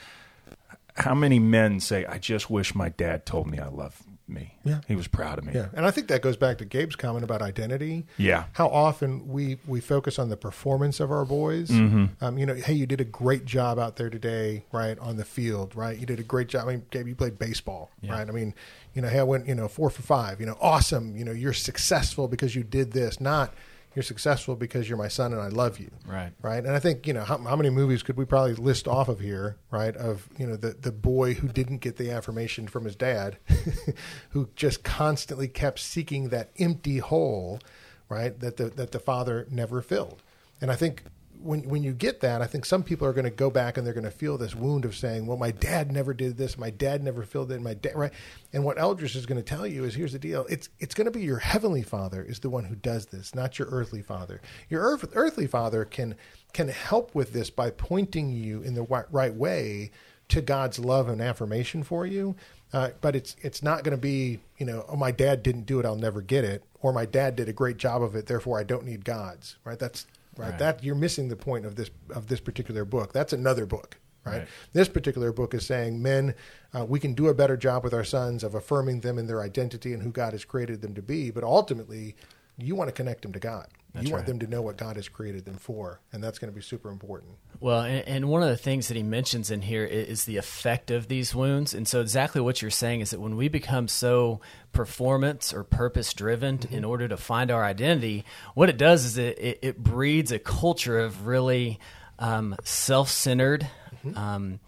how 0.95 1.13
many 1.13 1.39
men 1.39 1.79
say, 1.79 2.05
I 2.05 2.17
just 2.17 2.49
wish 2.49 2.75
my 2.75 2.89
dad 2.89 3.25
told 3.25 3.47
me 3.47 3.59
I 3.59 3.67
love 3.67 4.03
me? 4.27 4.55
Yeah. 4.63 4.81
He 4.87 4.95
was 4.95 5.07
proud 5.07 5.37
of 5.37 5.45
me. 5.45 5.53
Yeah, 5.53 5.67
and 5.73 5.85
I 5.85 5.91
think 5.91 6.07
that 6.07 6.21
goes 6.21 6.37
back 6.37 6.57
to 6.57 6.65
Gabe's 6.65 6.95
comment 6.95 7.23
about 7.23 7.41
identity. 7.41 8.05
Yeah. 8.17 8.45
how 8.53 8.67
often 8.67 9.27
we 9.27 9.57
we 9.65 9.79
focus 9.79 10.19
on 10.19 10.29
the 10.29 10.37
performance 10.37 10.99
of 10.99 11.11
our 11.11 11.25
boys. 11.25 11.69
Mm-hmm. 11.69 12.05
Um, 12.23 12.37
you 12.37 12.45
know, 12.45 12.55
hey, 12.55 12.73
you 12.73 12.85
did 12.85 12.99
a 12.99 13.05
great 13.05 13.45
job 13.45 13.79
out 13.79 13.95
there 13.95 14.09
today, 14.09 14.65
right 14.71 14.97
on 14.99 15.17
the 15.17 15.25
field, 15.25 15.75
right? 15.75 15.97
You 15.97 16.05
did 16.05 16.19
a 16.19 16.23
great 16.23 16.47
job. 16.47 16.67
I 16.67 16.71
mean, 16.73 16.85
Gabe, 16.91 17.07
you 17.07 17.15
played 17.15 17.39
baseball, 17.39 17.91
right? 18.03 18.27
I 18.27 18.31
mean, 18.31 18.53
you 18.93 19.01
know, 19.01 19.07
hey, 19.07 19.19
I 19.19 19.23
went, 19.23 19.47
you 19.47 19.55
know, 19.55 19.67
four 19.67 19.89
for 19.89 20.01
five. 20.01 20.39
You 20.39 20.45
know, 20.45 20.57
awesome. 20.59 21.15
You 21.15 21.25
know, 21.25 21.31
you're 21.31 21.53
successful 21.53 22.27
because 22.27 22.55
you 22.55 22.63
did 22.63 22.91
this, 22.91 23.21
not 23.21 23.53
you're 23.97 24.03
successful 24.03 24.55
because 24.55 24.87
you're 24.87 24.95
my 24.95 25.07
son 25.07 25.33
and 25.33 25.41
I 25.41 25.47
love 25.47 25.79
you, 25.79 25.89
Right. 26.05 26.31
Right. 26.43 26.63
And 26.63 26.75
I 26.75 26.77
think 26.77 27.07
you 27.07 27.13
know 27.13 27.23
how, 27.23 27.39
how 27.39 27.55
many 27.55 27.71
movies 27.71 28.03
could 28.03 28.15
we 28.15 28.25
probably 28.25 28.53
list 28.53 28.87
off 28.87 29.07
of 29.09 29.19
here, 29.19 29.57
right? 29.71 29.95
Of 29.95 30.29
you 30.37 30.45
know 30.45 30.55
the 30.55 30.75
the 30.79 30.91
boy 30.91 31.33
who 31.33 31.47
didn't 31.47 31.79
get 31.79 31.97
the 31.97 32.11
affirmation 32.11 32.67
from 32.67 32.85
his 32.85 32.95
dad, 32.95 33.39
who 34.29 34.49
just 34.55 34.83
constantly 34.83 35.47
kept 35.47 35.79
seeking 35.79 36.29
that 36.29 36.51
empty 36.59 36.99
hole, 36.99 37.59
right? 38.07 38.39
That 38.39 38.57
the 38.57 38.65
that 38.65 38.91
the 38.91 38.99
father 38.99 39.47
never 39.49 39.81
filled. 39.81 40.21
And 40.61 40.69
I 40.71 40.75
think 40.75 41.01
when 41.41 41.67
when 41.69 41.83
you 41.83 41.93
get 41.93 42.19
that, 42.21 42.41
I 42.41 42.45
think 42.45 42.65
some 42.65 42.83
people 42.83 43.07
are 43.07 43.13
going 43.13 43.25
to 43.25 43.29
go 43.31 43.49
back 43.49 43.77
and 43.77 43.85
they're 43.85 43.93
going 43.93 44.03
to 44.03 44.11
feel 44.11 44.37
this 44.37 44.55
wound 44.55 44.85
of 44.85 44.95
saying, 44.95 45.25
"Well, 45.25 45.37
my 45.37 45.51
dad 45.51 45.91
never 45.91 46.13
did 46.13 46.37
this. 46.37 46.57
My 46.57 46.69
dad 46.69 47.03
never 47.03 47.23
filled 47.23 47.51
it. 47.51 47.61
My 47.61 47.73
dad, 47.73 47.95
right?" 47.95 48.13
And 48.53 48.63
what 48.63 48.77
Eldredge 48.77 49.15
is 49.15 49.25
going 49.25 49.41
to 49.41 49.43
tell 49.43 49.65
you 49.67 49.83
is, 49.83 49.95
here's 49.95 50.13
the 50.13 50.19
deal: 50.19 50.45
it's 50.49 50.69
it's 50.79 50.95
going 50.95 51.05
to 51.05 51.11
be 51.11 51.21
your 51.21 51.39
heavenly 51.39 51.83
Father 51.83 52.23
is 52.23 52.39
the 52.39 52.49
one 52.49 52.65
who 52.65 52.75
does 52.75 53.07
this, 53.07 53.35
not 53.35 53.59
your 53.59 53.67
earthly 53.69 54.01
father. 54.01 54.41
Your 54.69 54.81
earth, 54.81 55.05
earthly 55.13 55.47
father 55.47 55.85
can 55.85 56.15
can 56.53 56.69
help 56.69 57.13
with 57.13 57.33
this 57.33 57.49
by 57.49 57.71
pointing 57.71 58.29
you 58.29 58.61
in 58.61 58.73
the 58.73 58.81
wi- 58.81 59.05
right 59.11 59.33
way 59.33 59.91
to 60.29 60.41
God's 60.41 60.79
love 60.79 61.07
and 61.07 61.21
affirmation 61.21 61.83
for 61.83 62.05
you. 62.05 62.35
Uh, 62.73 62.89
but 62.99 63.15
it's 63.15 63.35
it's 63.41 63.63
not 63.63 63.83
going 63.83 63.95
to 63.95 64.01
be 64.01 64.39
you 64.57 64.65
know 64.65 64.85
oh 64.89 64.97
my 64.97 65.09
dad 65.11 65.41
didn't 65.41 65.65
do 65.65 65.79
it 65.79 65.85
I'll 65.85 65.95
never 65.95 66.21
get 66.21 66.43
it 66.43 66.63
or 66.81 66.91
my 66.91 67.05
dad 67.05 67.37
did 67.37 67.47
a 67.47 67.53
great 67.53 67.77
job 67.77 68.03
of 68.03 68.13
it 68.13 68.25
therefore 68.25 68.59
I 68.59 68.63
don't 68.63 68.83
need 68.83 69.05
God's 69.05 69.55
right 69.63 69.79
that's 69.79 70.05
right, 70.37 70.49
Right. 70.51 70.59
that 70.59 70.83
you're 70.83 70.95
missing 70.95 71.29
the 71.29 71.35
point 71.35 71.65
of 71.65 71.75
this 71.75 71.89
of 72.09 72.27
this 72.27 72.39
particular 72.39 72.85
book 72.85 73.13
that's 73.13 73.33
another 73.33 73.65
book 73.65 73.97
right? 74.25 74.39
Right. 74.39 74.47
This 74.73 74.89
particular 74.89 75.31
book 75.31 75.53
is 75.53 75.65
saying 75.65 76.01
men, 76.01 76.35
uh, 76.75 76.83
we 76.85 76.99
can 76.99 77.13
do 77.13 77.27
a 77.27 77.33
better 77.33 77.55
job 77.55 77.83
with 77.85 77.93
our 77.93 78.03
sons 78.03 78.43
of 78.43 78.55
affirming 78.55 78.99
them 78.99 79.17
in 79.17 79.25
their 79.27 79.41
identity 79.41 79.93
and 79.93 80.03
who 80.03 80.11
God 80.11 80.33
has 80.33 80.43
created 80.43 80.81
them 80.81 80.93
to 80.95 81.01
be, 81.01 81.31
but 81.31 81.45
ultimately, 81.45 82.15
you 82.57 82.75
want 82.75 82.89
to 82.89 82.91
connect 82.91 83.21
them 83.21 83.31
to 83.31 83.39
God. 83.39 83.67
You 84.05 84.11
want 84.11 84.21
right. 84.21 84.27
them 84.27 84.39
to 84.39 84.47
know 84.47 84.61
what 84.61 84.77
God 84.77 84.95
has 84.95 85.09
created 85.09 85.45
them 85.45 85.55
for, 85.55 86.01
and 86.11 86.23
that's 86.23 86.39
going 86.39 86.51
to 86.51 86.55
be 86.55 86.61
super 86.61 86.89
important. 86.89 87.33
Well, 87.59 87.81
and, 87.81 88.07
and 88.07 88.29
one 88.29 88.43
of 88.43 88.49
the 88.49 88.57
things 88.57 88.87
that 88.87 88.97
he 88.97 89.03
mentions 89.03 89.49
in 89.51 89.61
here 89.61 89.83
is, 89.85 90.25
the 90.25 90.37
effect 90.37 90.91
of 90.91 91.07
these 91.07 91.33
wounds. 91.33 91.73
And 91.73 91.87
so, 91.87 92.01
exactly 92.01 92.41
what 92.41 92.61
you're 92.61 92.71
saying 92.71 93.01
is 93.01 93.11
that 93.11 93.19
when 93.19 93.35
we 93.35 93.47
become 93.47 93.87
so 93.87 94.41
performance 94.73 95.53
or 95.53 95.63
purpose 95.63 96.13
driven 96.13 96.59
in 96.69 96.83
order 96.83 97.07
to 97.07 97.17
find 97.17 97.49
our 97.49 97.63
identity, 97.63 98.25
what 98.55 98.69
it 98.69 98.77
does 98.77 99.05
is 99.05 99.17
it, 99.17 99.39
it, 99.39 99.59
it 99.61 99.77
breeds 99.77 100.31
a 100.31 100.39
culture 100.39 100.99
of 100.99 101.27
really 101.27 101.79
um, 102.19 102.55
self 102.63 103.09
centered. 103.09 103.67
Um, 104.15 104.59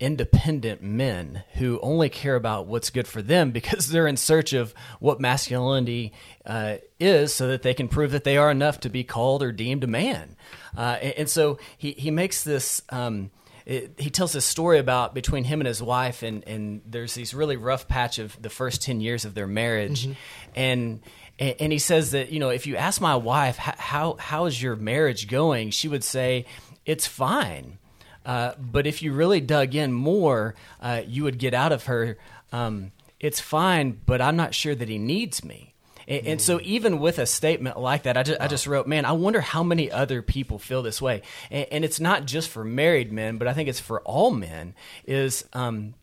independent 0.00 0.82
men 0.82 1.44
who 1.54 1.78
only 1.80 2.08
care 2.08 2.36
about 2.36 2.66
what's 2.66 2.90
good 2.90 3.06
for 3.06 3.22
them 3.22 3.50
because 3.52 3.88
they're 3.88 4.06
in 4.06 4.16
search 4.16 4.52
of 4.52 4.74
what 5.00 5.20
masculinity 5.20 6.12
uh, 6.46 6.76
is 6.98 7.32
so 7.32 7.48
that 7.48 7.62
they 7.62 7.74
can 7.74 7.88
prove 7.88 8.10
that 8.12 8.24
they 8.24 8.36
are 8.36 8.50
enough 8.50 8.80
to 8.80 8.88
be 8.88 9.04
called 9.04 9.42
or 9.42 9.52
deemed 9.52 9.84
a 9.84 9.88
man. 9.88 10.36
Uh, 10.76 10.98
and, 11.00 11.14
and 11.18 11.28
so 11.28 11.58
he, 11.76 11.92
he 11.92 12.10
makes 12.10 12.44
this. 12.44 12.82
Um, 12.90 13.30
it, 13.66 13.94
he 13.96 14.10
tells 14.10 14.32
this 14.34 14.44
story 14.44 14.78
about 14.78 15.14
between 15.14 15.44
him 15.44 15.62
and 15.62 15.66
his 15.66 15.82
wife, 15.82 16.22
and, 16.22 16.46
and 16.46 16.82
there's 16.84 17.14
these 17.14 17.32
really 17.32 17.56
rough 17.56 17.88
patch 17.88 18.18
of 18.18 18.36
the 18.42 18.50
first 18.50 18.82
10 18.82 19.00
years 19.00 19.24
of 19.24 19.34
their 19.34 19.46
marriage. 19.46 20.04
And, 20.04 20.16
and 20.54 21.00
and 21.38 21.72
he 21.72 21.78
says 21.78 22.12
that, 22.12 22.30
you 22.30 22.38
know, 22.38 22.50
if 22.50 22.66
you 22.66 22.76
ask 22.76 23.00
my 23.00 23.16
wife, 23.16 23.56
how, 23.56 24.14
how 24.20 24.44
is 24.44 24.62
your 24.62 24.76
marriage 24.76 25.26
going? 25.26 25.70
She 25.70 25.88
would 25.88 26.04
say, 26.04 26.46
it's 26.86 27.06
fine. 27.06 27.78
Uh, 28.24 28.52
but 28.58 28.86
if 28.86 29.02
you 29.02 29.12
really 29.12 29.40
dug 29.40 29.74
in 29.74 29.92
more, 29.92 30.54
uh, 30.80 31.02
you 31.06 31.24
would 31.24 31.38
get 31.38 31.54
out 31.54 31.72
of 31.72 31.84
her, 31.86 32.16
um, 32.52 32.92
it's 33.20 33.40
fine, 33.40 34.00
but 34.06 34.20
I'm 34.20 34.36
not 34.36 34.54
sure 34.54 34.74
that 34.74 34.88
he 34.88 34.98
needs 34.98 35.44
me. 35.44 35.74
And, 36.06 36.26
and 36.26 36.42
so, 36.42 36.60
even 36.62 36.98
with 36.98 37.18
a 37.18 37.26
statement 37.26 37.78
like 37.78 38.02
that, 38.02 38.16
I 38.16 38.22
just, 38.22 38.40
I 38.40 38.46
just 38.46 38.66
wrote, 38.66 38.86
man, 38.86 39.04
I 39.04 39.12
wonder 39.12 39.40
how 39.40 39.62
many 39.62 39.90
other 39.90 40.20
people 40.22 40.58
feel 40.58 40.82
this 40.82 41.00
way. 41.00 41.22
And, 41.50 41.66
and 41.70 41.84
it's 41.84 42.00
not 42.00 42.26
just 42.26 42.50
for 42.50 42.64
married 42.64 43.12
men, 43.12 43.38
but 43.38 43.48
I 43.48 43.54
think 43.54 43.68
it's 43.68 43.80
for 43.80 44.00
all 44.02 44.30
men. 44.30 44.74
Is 45.06 45.44
um, 45.54 45.94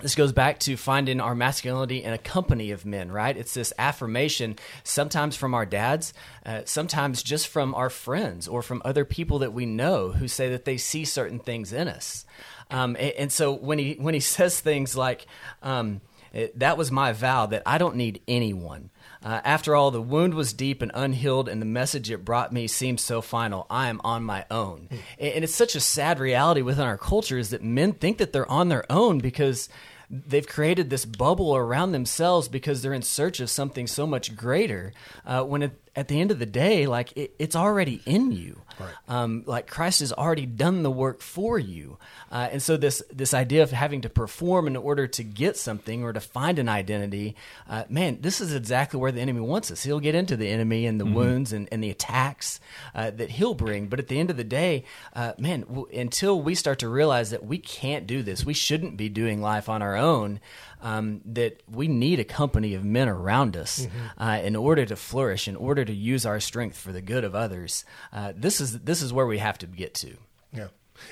this 0.00 0.14
goes 0.14 0.32
back 0.32 0.58
to 0.60 0.76
finding 0.76 1.20
our 1.20 1.34
masculinity 1.34 2.02
in 2.02 2.12
a 2.12 2.18
company 2.18 2.70
of 2.70 2.84
men, 2.84 3.10
right? 3.10 3.36
It's 3.36 3.54
this 3.54 3.72
affirmation, 3.78 4.56
sometimes 4.82 5.36
from 5.36 5.54
our 5.54 5.66
dads, 5.66 6.12
uh, 6.44 6.62
sometimes 6.64 7.22
just 7.22 7.48
from 7.48 7.74
our 7.74 7.90
friends 7.90 8.48
or 8.48 8.62
from 8.62 8.82
other 8.84 9.04
people 9.04 9.38
that 9.40 9.52
we 9.52 9.66
know 9.66 10.10
who 10.12 10.28
say 10.28 10.50
that 10.50 10.64
they 10.64 10.76
see 10.76 11.04
certain 11.04 11.38
things 11.38 11.72
in 11.72 11.88
us. 11.88 12.24
Um, 12.70 12.96
and, 12.98 13.12
and 13.12 13.32
so 13.32 13.52
when 13.52 13.78
he 13.78 13.94
when 13.94 14.14
he 14.14 14.20
says 14.34 14.60
things 14.60 14.96
like, 14.96 15.26
um, 15.62 16.00
it- 16.34 16.58
"That 16.58 16.76
was 16.76 16.90
my 16.90 17.12
vow 17.12 17.46
that 17.46 17.62
I 17.64 17.78
don't 17.78 17.96
need 17.96 18.20
anyone." 18.28 18.90
Uh, 19.24 19.40
after 19.42 19.74
all, 19.74 19.90
the 19.90 20.02
wound 20.02 20.34
was 20.34 20.52
deep 20.52 20.82
and 20.82 20.90
unhealed, 20.94 21.48
and 21.48 21.62
the 21.62 21.66
message 21.66 22.10
it 22.10 22.26
brought 22.26 22.52
me 22.52 22.66
seemed 22.66 23.00
so 23.00 23.22
final. 23.22 23.66
I 23.70 23.88
am 23.88 24.00
on 24.04 24.22
my 24.22 24.44
own. 24.50 24.88
And 25.18 25.42
it's 25.44 25.54
such 25.54 25.74
a 25.74 25.80
sad 25.80 26.18
reality 26.18 26.60
within 26.60 26.84
our 26.84 26.98
culture 26.98 27.38
is 27.38 27.48
that 27.48 27.62
men 27.62 27.92
think 27.92 28.18
that 28.18 28.34
they're 28.34 28.50
on 28.50 28.68
their 28.68 28.84
own 28.92 29.20
because 29.20 29.70
they've 30.10 30.46
created 30.46 30.90
this 30.90 31.06
bubble 31.06 31.56
around 31.56 31.92
themselves 31.92 32.48
because 32.48 32.82
they're 32.82 32.92
in 32.92 33.00
search 33.00 33.40
of 33.40 33.48
something 33.48 33.86
so 33.86 34.06
much 34.06 34.36
greater. 34.36 34.92
Uh, 35.24 35.42
when 35.42 35.62
it, 35.62 35.80
at 35.96 36.08
the 36.08 36.20
end 36.20 36.30
of 36.30 36.38
the 36.38 36.46
day, 36.46 36.86
like 36.86 37.12
it, 37.16 37.34
it's 37.38 37.56
already 37.56 38.00
in 38.06 38.32
you. 38.32 38.60
Um, 39.08 39.44
like 39.46 39.68
Christ 39.68 40.00
has 40.00 40.12
already 40.12 40.46
done 40.46 40.82
the 40.82 40.90
work 40.90 41.20
for 41.20 41.58
you, 41.60 41.96
uh, 42.32 42.48
and 42.50 42.60
so 42.60 42.76
this 42.76 43.02
this 43.12 43.32
idea 43.32 43.62
of 43.62 43.70
having 43.70 44.00
to 44.00 44.08
perform 44.08 44.66
in 44.66 44.74
order 44.76 45.06
to 45.06 45.22
get 45.22 45.56
something 45.56 46.02
or 46.02 46.12
to 46.12 46.18
find 46.20 46.58
an 46.58 46.68
identity, 46.68 47.36
uh, 47.70 47.84
man, 47.88 48.18
this 48.20 48.40
is 48.40 48.52
exactly 48.52 48.98
where 48.98 49.12
the 49.12 49.20
enemy 49.20 49.40
wants 49.40 49.70
us. 49.70 49.84
He'll 49.84 50.00
get 50.00 50.16
into 50.16 50.36
the 50.36 50.48
enemy 50.48 50.86
and 50.86 50.98
the 51.00 51.06
wounds 51.06 51.52
and, 51.52 51.68
and 51.70 51.84
the 51.84 51.90
attacks 51.90 52.58
uh, 52.96 53.10
that 53.12 53.30
he'll 53.30 53.54
bring, 53.54 53.86
but 53.86 54.00
at 54.00 54.08
the 54.08 54.18
end 54.18 54.30
of 54.30 54.36
the 54.36 54.42
day, 54.44 54.84
uh, 55.14 55.34
man, 55.38 55.60
w- 55.62 55.86
until 55.96 56.40
we 56.42 56.56
start 56.56 56.80
to 56.80 56.88
realize 56.88 57.30
that 57.30 57.46
we 57.46 57.58
can't 57.58 58.08
do 58.08 58.22
this, 58.24 58.44
we 58.44 58.54
shouldn't 58.54 58.96
be 58.96 59.08
doing 59.08 59.40
life 59.40 59.68
on 59.68 59.82
our 59.82 59.94
own. 59.96 60.40
Um, 60.82 61.22
that 61.24 61.62
we 61.70 61.88
need 61.88 62.20
a 62.20 62.24
company 62.24 62.74
of 62.74 62.84
men 62.84 63.08
around 63.08 63.56
us 63.56 63.88
uh, 64.18 64.40
in 64.44 64.54
order 64.54 64.84
to 64.84 64.96
flourish, 64.96 65.48
in 65.48 65.56
order 65.56 65.82
to 65.84 65.94
use 65.94 66.26
our 66.26 66.40
strength 66.40 66.76
for 66.76 66.92
the 66.92 67.02
good 67.02 67.24
of 67.24 67.34
others. 67.34 67.84
Uh, 68.12 68.32
this 68.36 68.60
is 68.60 68.80
this 68.80 69.02
is 69.02 69.12
where 69.12 69.26
we 69.26 69.38
have 69.38 69.58
to 69.58 69.66
get 69.66 69.94
to. 69.94 70.16
Yeah, 70.52 70.68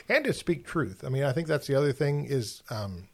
and 0.08 0.24
to 0.24 0.32
speak 0.32 0.66
truth. 0.66 1.04
I 1.04 1.08
mean, 1.08 1.24
I 1.24 1.32
think 1.32 1.48
that's 1.48 1.66
the 1.66 1.74
other 1.74 1.92
thing 1.92 2.26
is 2.26 2.62
um, 2.70 3.08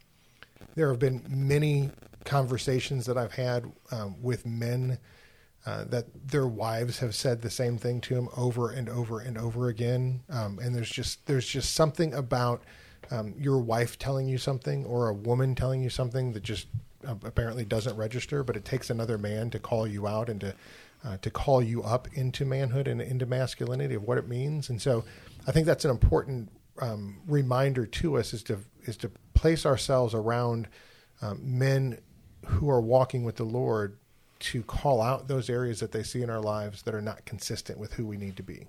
there 0.75 0.89
have 0.89 0.99
been 0.99 1.23
many 1.27 1.91
conversations 2.25 3.05
that 3.05 3.17
I've 3.17 3.33
had 3.33 3.71
um, 3.91 4.21
with 4.21 4.45
men 4.45 4.99
uh, 5.65 5.83
that 5.85 6.05
their 6.27 6.47
wives 6.47 6.99
have 6.99 7.15
said 7.15 7.41
the 7.41 7.49
same 7.49 7.77
thing 7.77 8.01
to 8.01 8.15
them 8.15 8.29
over 8.37 8.71
and 8.71 8.87
over 8.87 9.19
and 9.19 9.37
over 9.37 9.67
again, 9.67 10.21
um, 10.29 10.59
and 10.59 10.75
there's 10.75 10.89
just 10.89 11.25
there's 11.25 11.47
just 11.47 11.73
something 11.73 12.13
about 12.13 12.63
um, 13.11 13.33
your 13.37 13.57
wife 13.57 13.97
telling 13.97 14.27
you 14.27 14.37
something 14.37 14.85
or 14.85 15.09
a 15.09 15.13
woman 15.13 15.55
telling 15.55 15.81
you 15.81 15.89
something 15.89 16.33
that 16.33 16.43
just 16.43 16.67
uh, 17.07 17.15
apparently 17.23 17.65
doesn't 17.65 17.95
register, 17.95 18.43
but 18.43 18.55
it 18.55 18.65
takes 18.65 18.89
another 18.89 19.17
man 19.17 19.49
to 19.49 19.59
call 19.59 19.87
you 19.87 20.07
out 20.07 20.29
and 20.29 20.41
to 20.41 20.53
uh, 21.03 21.17
to 21.17 21.29
call 21.29 21.61
you 21.61 21.81
up 21.83 22.07
into 22.13 22.45
manhood 22.45 22.87
and 22.87 23.01
into 23.01 23.25
masculinity 23.25 23.95
of 23.95 24.03
what 24.03 24.17
it 24.17 24.27
means. 24.27 24.69
And 24.69 24.81
so, 24.81 25.05
I 25.47 25.51
think 25.51 25.65
that's 25.65 25.85
an 25.85 25.91
important 25.91 26.51
um, 26.81 27.21
reminder 27.27 27.85
to 27.85 28.17
us 28.17 28.33
is 28.33 28.43
to 28.43 28.59
is 28.83 28.97
to 28.97 29.11
place 29.33 29.65
ourselves 29.65 30.13
around 30.13 30.67
um, 31.21 31.39
men 31.43 31.99
who 32.45 32.69
are 32.69 32.81
walking 32.81 33.23
with 33.23 33.35
the 33.35 33.43
Lord 33.43 33.97
to 34.39 34.63
call 34.63 35.01
out 35.01 35.27
those 35.27 35.49
areas 35.49 35.79
that 35.81 35.91
they 35.91 36.03
see 36.03 36.21
in 36.21 36.29
our 36.29 36.39
lives 36.39 36.83
that 36.83 36.95
are 36.95 37.01
not 37.01 37.25
consistent 37.25 37.77
with 37.77 37.93
who 37.93 38.05
we 38.05 38.17
need 38.17 38.37
to 38.37 38.43
be. 38.43 38.67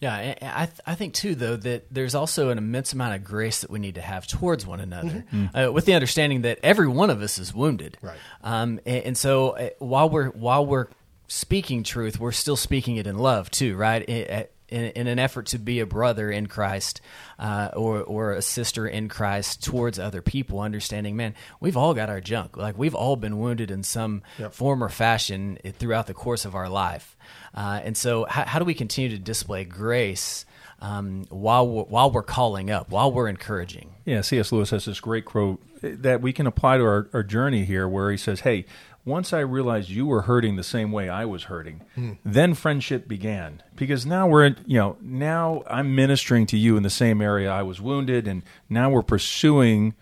Yeah, 0.00 0.34
I 0.42 0.66
th- 0.66 0.80
I 0.86 0.94
think 0.96 1.14
too 1.14 1.34
though 1.34 1.56
that 1.56 1.86
there's 1.92 2.14
also 2.14 2.50
an 2.50 2.58
immense 2.58 2.92
amount 2.92 3.14
of 3.14 3.24
grace 3.24 3.60
that 3.60 3.70
we 3.70 3.78
need 3.78 3.94
to 3.94 4.02
have 4.02 4.26
towards 4.26 4.66
one 4.66 4.80
another, 4.80 5.24
uh, 5.54 5.72
with 5.72 5.86
the 5.86 5.94
understanding 5.94 6.42
that 6.42 6.58
every 6.62 6.88
one 6.88 7.10
of 7.10 7.22
us 7.22 7.38
is 7.38 7.54
wounded. 7.54 7.96
Right. 8.02 8.18
Um, 8.42 8.80
and, 8.84 9.04
and 9.04 9.18
so 9.18 9.50
uh, 9.50 9.70
while 9.78 10.10
we're 10.10 10.28
while 10.30 10.66
we're 10.66 10.88
speaking 11.28 11.82
truth, 11.82 12.18
we're 12.20 12.32
still 12.32 12.56
speaking 12.56 12.96
it 12.96 13.06
in 13.06 13.16
love 13.18 13.50
too, 13.50 13.76
right? 13.76 14.04
I- 14.08 14.48
In, 14.70 14.84
in 14.96 15.06
an 15.08 15.18
effort 15.18 15.46
to 15.48 15.58
be 15.58 15.80
a 15.80 15.86
brother 15.86 16.30
in 16.30 16.46
Christ 16.46 17.02
uh, 17.38 17.68
or 17.76 18.02
or 18.02 18.32
a 18.32 18.40
sister 18.40 18.86
in 18.88 19.08
Christ 19.08 19.62
towards 19.62 19.98
other 19.98 20.22
people, 20.22 20.58
understanding, 20.60 21.16
man, 21.16 21.34
we've 21.60 21.76
all 21.76 21.92
got 21.94 22.08
our 22.08 22.20
junk. 22.20 22.56
Like 22.56 22.76
we've 22.78 22.94
all 22.94 23.14
been 23.16 23.38
wounded 23.38 23.70
in 23.70 23.82
some 23.82 24.22
form 24.50 24.82
or 24.82 24.88
fashion 24.88 25.58
throughout 25.78 26.06
the 26.06 26.14
course 26.14 26.46
of 26.46 26.54
our 26.54 26.70
life. 26.70 27.14
Uh, 27.54 27.80
and 27.84 27.94
so, 27.96 28.24
how, 28.24 28.44
how 28.46 28.58
do 28.58 28.64
we 28.64 28.74
continue 28.74 29.10
to 29.10 29.18
display 29.22 29.64
grace 29.64 30.46
um, 30.84 31.24
while 31.30 31.66
we're, 31.66 31.84
while 31.84 32.10
we're 32.10 32.22
calling 32.22 32.70
up, 32.70 32.90
while 32.90 33.10
we're 33.10 33.28
encouraging? 33.28 33.94
Yeah, 34.04 34.20
C.S. 34.20 34.52
Lewis 34.52 34.70
has 34.70 34.84
this 34.84 35.00
great 35.00 35.24
quote 35.24 35.62
that 35.80 36.20
we 36.20 36.32
can 36.32 36.46
apply 36.46 36.76
to 36.76 36.84
our, 36.84 37.08
our 37.14 37.22
journey 37.22 37.64
here 37.64 37.88
where 37.88 38.10
he 38.10 38.16
says, 38.18 38.40
Hey, 38.40 38.66
once 39.06 39.32
I 39.32 39.40
realized 39.40 39.88
you 39.90 40.06
were 40.06 40.22
hurting 40.22 40.56
the 40.56 40.62
same 40.64 40.90
way 40.92 41.08
I 41.08 41.24
was 41.24 41.44
hurting, 41.44 41.82
then 42.24 42.54
friendship 42.54 43.06
began. 43.08 43.62
Because 43.76 44.06
now 44.06 44.26
we're, 44.26 44.46
in, 44.46 44.56
you 44.66 44.78
know, 44.78 44.96
now 45.00 45.62
I'm 45.66 45.94
ministering 45.94 46.46
to 46.46 46.56
you 46.56 46.76
in 46.76 46.82
the 46.82 46.90
same 46.90 47.20
area 47.20 47.50
I 47.50 47.62
was 47.62 47.80
wounded, 47.80 48.26
and 48.26 48.42
now 48.68 48.90
we're 48.90 49.02
pursuing 49.02 49.94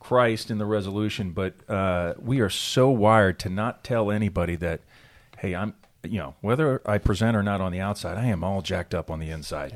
Christ 0.00 0.50
in 0.50 0.58
the 0.58 0.66
resolution. 0.66 1.30
But 1.30 1.54
uh, 1.68 2.14
we 2.18 2.40
are 2.40 2.50
so 2.50 2.90
wired 2.90 3.38
to 3.40 3.48
not 3.48 3.84
tell 3.84 4.10
anybody 4.10 4.56
that, 4.56 4.80
hey, 5.38 5.54
I'm, 5.54 5.72
you 6.02 6.18
know, 6.18 6.34
whether 6.42 6.82
I 6.84 6.98
present 6.98 7.36
or 7.36 7.42
not 7.42 7.62
on 7.62 7.72
the 7.72 7.80
outside, 7.80 8.18
I 8.18 8.26
am 8.26 8.44
all 8.44 8.60
jacked 8.60 8.94
up 8.94 9.10
on 9.10 9.18
the 9.18 9.30
inside. 9.30 9.72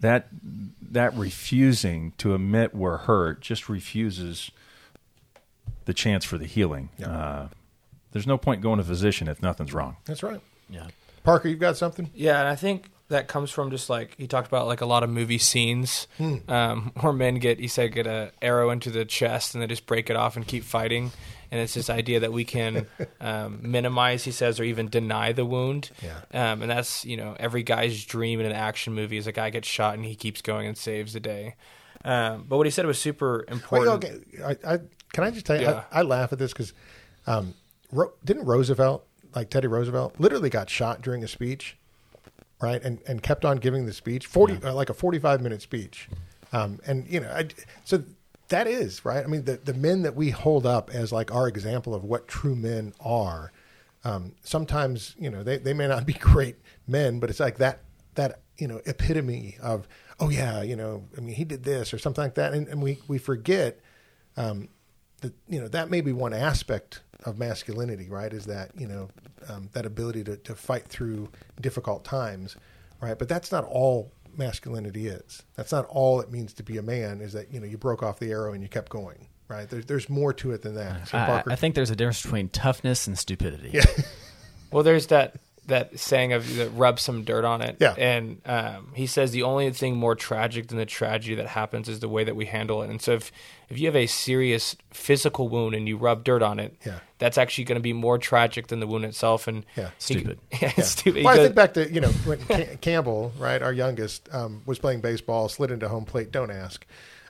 That 0.00 0.28
that 0.90 1.14
refusing 1.14 2.12
to 2.18 2.34
admit 2.34 2.74
we're 2.74 2.96
hurt 2.98 3.40
just 3.40 3.68
refuses 3.68 4.50
the 5.84 5.94
chance 5.94 6.24
for 6.24 6.38
the 6.38 6.46
healing. 6.46 6.88
Uh, 7.04 7.48
there's 8.12 8.26
no 8.26 8.36
point 8.36 8.60
going 8.60 8.78
to 8.78 8.82
a 8.82 8.86
physician 8.86 9.28
if 9.28 9.42
nothing's 9.42 9.72
wrong. 9.72 9.96
That's 10.04 10.22
right. 10.22 10.40
Yeah. 10.68 10.88
Parker, 11.22 11.48
you've 11.48 11.60
got 11.60 11.76
something? 11.76 12.10
Yeah, 12.14 12.40
and 12.40 12.48
I 12.48 12.56
think 12.56 12.90
that 13.10 13.28
comes 13.28 13.50
from 13.50 13.70
just 13.70 13.88
like 13.90 14.14
he 14.18 14.26
talked 14.26 14.48
about 14.48 14.66
like 14.66 14.80
a 14.80 14.86
lot 14.86 15.02
of 15.02 15.10
movie 15.10 15.38
scenes 15.38 16.08
um, 16.48 16.92
where 17.00 17.12
men 17.12 17.36
get 17.36 17.60
he 17.60 17.68
said 17.68 17.92
get 17.92 18.06
a 18.06 18.32
arrow 18.40 18.70
into 18.70 18.90
the 18.90 19.04
chest 19.04 19.54
and 19.54 19.62
they 19.62 19.66
just 19.66 19.86
break 19.86 20.08
it 20.10 20.16
off 20.16 20.36
and 20.36 20.46
keep 20.46 20.64
fighting, 20.64 21.12
and 21.50 21.60
it's 21.60 21.74
this 21.74 21.90
idea 21.90 22.20
that 22.20 22.32
we 22.32 22.44
can 22.44 22.86
um, 23.20 23.58
minimize 23.62 24.24
he 24.24 24.30
says 24.30 24.58
or 24.58 24.64
even 24.64 24.88
deny 24.88 25.32
the 25.32 25.44
wound. 25.44 25.90
Yeah. 26.02 26.52
Um, 26.52 26.62
and 26.62 26.70
that's 26.70 27.04
you 27.04 27.16
know 27.16 27.36
every 27.38 27.62
guy's 27.62 28.04
dream 28.04 28.40
in 28.40 28.46
an 28.46 28.52
action 28.52 28.94
movie 28.94 29.16
is 29.18 29.26
a 29.26 29.32
guy 29.32 29.50
gets 29.50 29.68
shot 29.68 29.94
and 29.94 30.04
he 30.04 30.14
keeps 30.14 30.40
going 30.42 30.66
and 30.66 30.76
saves 30.78 31.12
the 31.12 31.20
day. 31.20 31.54
Um, 32.04 32.46
but 32.48 32.56
what 32.56 32.66
he 32.66 32.70
said 32.70 32.86
was 32.86 32.98
super 32.98 33.44
Wait, 33.46 33.52
important. 33.52 34.04
okay. 34.04 34.18
I, 34.42 34.74
I, 34.74 34.78
can 35.12 35.24
I 35.24 35.30
just 35.30 35.44
tell 35.44 35.56
you, 35.56 35.66
Yeah. 35.66 35.84
I, 35.92 35.98
I 35.98 36.02
laugh 36.02 36.32
at 36.32 36.38
this 36.38 36.50
because 36.52 36.72
um, 37.26 37.52
Ro- 37.92 38.12
didn't 38.24 38.46
Roosevelt, 38.46 39.06
like 39.34 39.50
Teddy 39.50 39.66
Roosevelt, 39.66 40.14
literally 40.18 40.48
got 40.48 40.70
shot 40.70 41.02
during 41.02 41.22
a 41.24 41.28
speech, 41.28 41.76
right? 42.60 42.82
And 42.82 43.00
and 43.06 43.22
kept 43.22 43.44
on 43.44 43.58
giving 43.58 43.86
the 43.86 43.92
speech, 43.92 44.26
forty 44.26 44.58
uh, 44.62 44.74
like 44.74 44.90
a 44.90 44.94
forty 44.94 45.18
five 45.18 45.40
minute 45.40 45.62
speech, 45.62 46.08
um, 46.52 46.78
and 46.86 47.06
you 47.08 47.20
know, 47.20 47.30
I, 47.30 47.48
so 47.84 48.02
that 48.48 48.66
is 48.66 49.04
right. 49.04 49.24
I 49.24 49.26
mean, 49.26 49.44
the 49.44 49.56
the 49.56 49.74
men 49.74 50.02
that 50.02 50.14
we 50.14 50.30
hold 50.30 50.66
up 50.66 50.90
as 50.90 51.12
like 51.12 51.34
our 51.34 51.48
example 51.48 51.94
of 51.94 52.04
what 52.04 52.28
true 52.28 52.54
men 52.54 52.92
are. 53.00 53.52
Um, 54.02 54.34
sometimes 54.42 55.14
you 55.18 55.30
know 55.30 55.42
they, 55.42 55.58
they 55.58 55.74
may 55.74 55.86
not 55.86 56.06
be 56.06 56.12
great 56.20 56.56
men, 56.86 57.20
but 57.20 57.30
it's 57.30 57.40
like 57.40 57.58
that 57.58 57.80
that 58.14 58.40
you 58.58 58.68
know 58.68 58.80
epitome 58.86 59.56
of 59.62 59.88
oh 60.18 60.28
yeah 60.28 60.62
you 60.62 60.76
know 60.76 61.04
I 61.16 61.20
mean 61.20 61.34
he 61.34 61.44
did 61.44 61.64
this 61.64 61.94
or 61.94 61.98
something 61.98 62.22
like 62.22 62.34
that, 62.34 62.52
and, 62.52 62.68
and 62.68 62.82
we 62.82 62.98
we 63.08 63.18
forget 63.18 63.80
um, 64.36 64.68
that 65.20 65.34
you 65.48 65.60
know 65.60 65.68
that 65.68 65.90
may 65.90 66.00
be 66.00 66.12
one 66.12 66.32
aspect 66.32 67.00
of 67.24 67.38
masculinity, 67.38 68.08
right? 68.08 68.32
Is 68.32 68.46
that 68.46 68.70
you 68.76 68.86
know 68.86 69.08
um, 69.48 69.68
that 69.72 69.86
ability 69.86 70.24
to 70.24 70.36
to 70.38 70.54
fight 70.54 70.86
through 70.86 71.28
difficult 71.60 72.04
times, 72.04 72.56
right? 73.00 73.18
But 73.18 73.28
that's 73.28 73.52
not 73.52 73.64
all 73.64 74.12
masculinity 74.36 75.08
is. 75.08 75.42
That's 75.56 75.72
not 75.72 75.86
all 75.86 76.20
it 76.20 76.30
means 76.30 76.52
to 76.54 76.62
be 76.62 76.78
a 76.78 76.82
man. 76.82 77.20
Is 77.20 77.32
that 77.32 77.52
you 77.52 77.60
know 77.60 77.66
you 77.66 77.78
broke 77.78 78.02
off 78.02 78.18
the 78.18 78.30
arrow 78.30 78.52
and 78.52 78.62
you 78.62 78.68
kept 78.68 78.90
going, 78.90 79.28
right? 79.48 79.68
There's 79.68 79.86
there's 79.86 80.08
more 80.08 80.32
to 80.34 80.52
it 80.52 80.62
than 80.62 80.74
that. 80.74 81.08
So 81.08 81.18
I, 81.18 81.26
Parker, 81.26 81.52
I 81.52 81.56
think 81.56 81.74
there's 81.74 81.90
a 81.90 81.96
difference 81.96 82.22
between 82.22 82.48
toughness 82.48 83.06
and 83.06 83.18
stupidity. 83.18 83.70
Yeah. 83.72 83.84
Well, 84.72 84.84
there's 84.84 85.08
that 85.08 85.34
that 85.66 85.98
saying 86.00 86.32
of 86.32 86.56
that 86.56 86.70
rub 86.70 86.98
some 86.98 87.22
dirt 87.24 87.44
on 87.44 87.60
it. 87.62 87.76
Yeah. 87.80 87.94
And 87.96 88.40
um, 88.46 88.88
he 88.94 89.06
says 89.06 89.30
the 89.30 89.42
only 89.44 89.70
thing 89.72 89.96
more 89.96 90.14
tragic 90.16 90.68
than 90.68 90.78
the 90.78 90.86
tragedy 90.86 91.34
that 91.36 91.46
happens 91.46 91.88
is 91.88 92.00
the 92.00 92.08
way 92.08 92.24
that 92.24 92.34
we 92.34 92.46
handle 92.46 92.82
it. 92.82 92.90
And 92.90 93.00
so 93.00 93.12
if 93.12 93.30
if 93.68 93.78
you 93.78 93.86
have 93.86 93.94
a 93.96 94.06
serious 94.06 94.74
physical 94.92 95.48
wound 95.48 95.74
and 95.76 95.86
you 95.86 95.96
rub 95.96 96.24
dirt 96.24 96.42
on 96.42 96.58
it, 96.58 96.74
Yeah. 96.84 96.98
that's 97.18 97.38
actually 97.38 97.64
going 97.64 97.76
to 97.76 97.82
be 97.82 97.92
more 97.92 98.18
tragic 98.18 98.66
than 98.66 98.80
the 98.80 98.86
wound 98.86 99.04
itself. 99.04 99.46
And 99.46 99.64
Yeah. 99.76 99.86
he- 99.90 99.92
Stupid. 99.98 100.38
yeah, 100.60 100.72
it's 100.76 100.88
stupid. 100.88 101.18
He 101.20 101.24
Well, 101.24 101.34
I 101.38 101.44
think 101.44 101.54
back 101.54 101.74
to 101.74 101.88
you 101.92 102.00
know 102.00 102.08
when 102.24 102.38
Cam- 102.46 102.76
Campbell, 102.78 103.32
right, 103.38 103.62
our 103.62 103.72
youngest, 103.72 104.28
um, 104.32 104.62
was 104.66 104.78
playing 104.80 105.02
baseball, 105.02 105.48
slid 105.48 105.70
into 105.70 105.88
home 105.88 106.04
plate. 106.04 106.32
Don't 106.32 106.50
ask. 106.50 106.84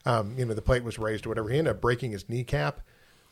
Um, 0.07 0.35
you 0.39 0.47
know 0.47 0.55
the 0.55 0.63
plate 0.63 0.83
was 0.83 0.99
raised 0.99 1.27
or 1.27 1.29
whatever. 1.29 1.51
He 1.51 1.59
ended 1.59 1.73
up 1.75 1.81
breaking 1.83 2.13
his 2.13 2.27
kneecap, 2.27 2.81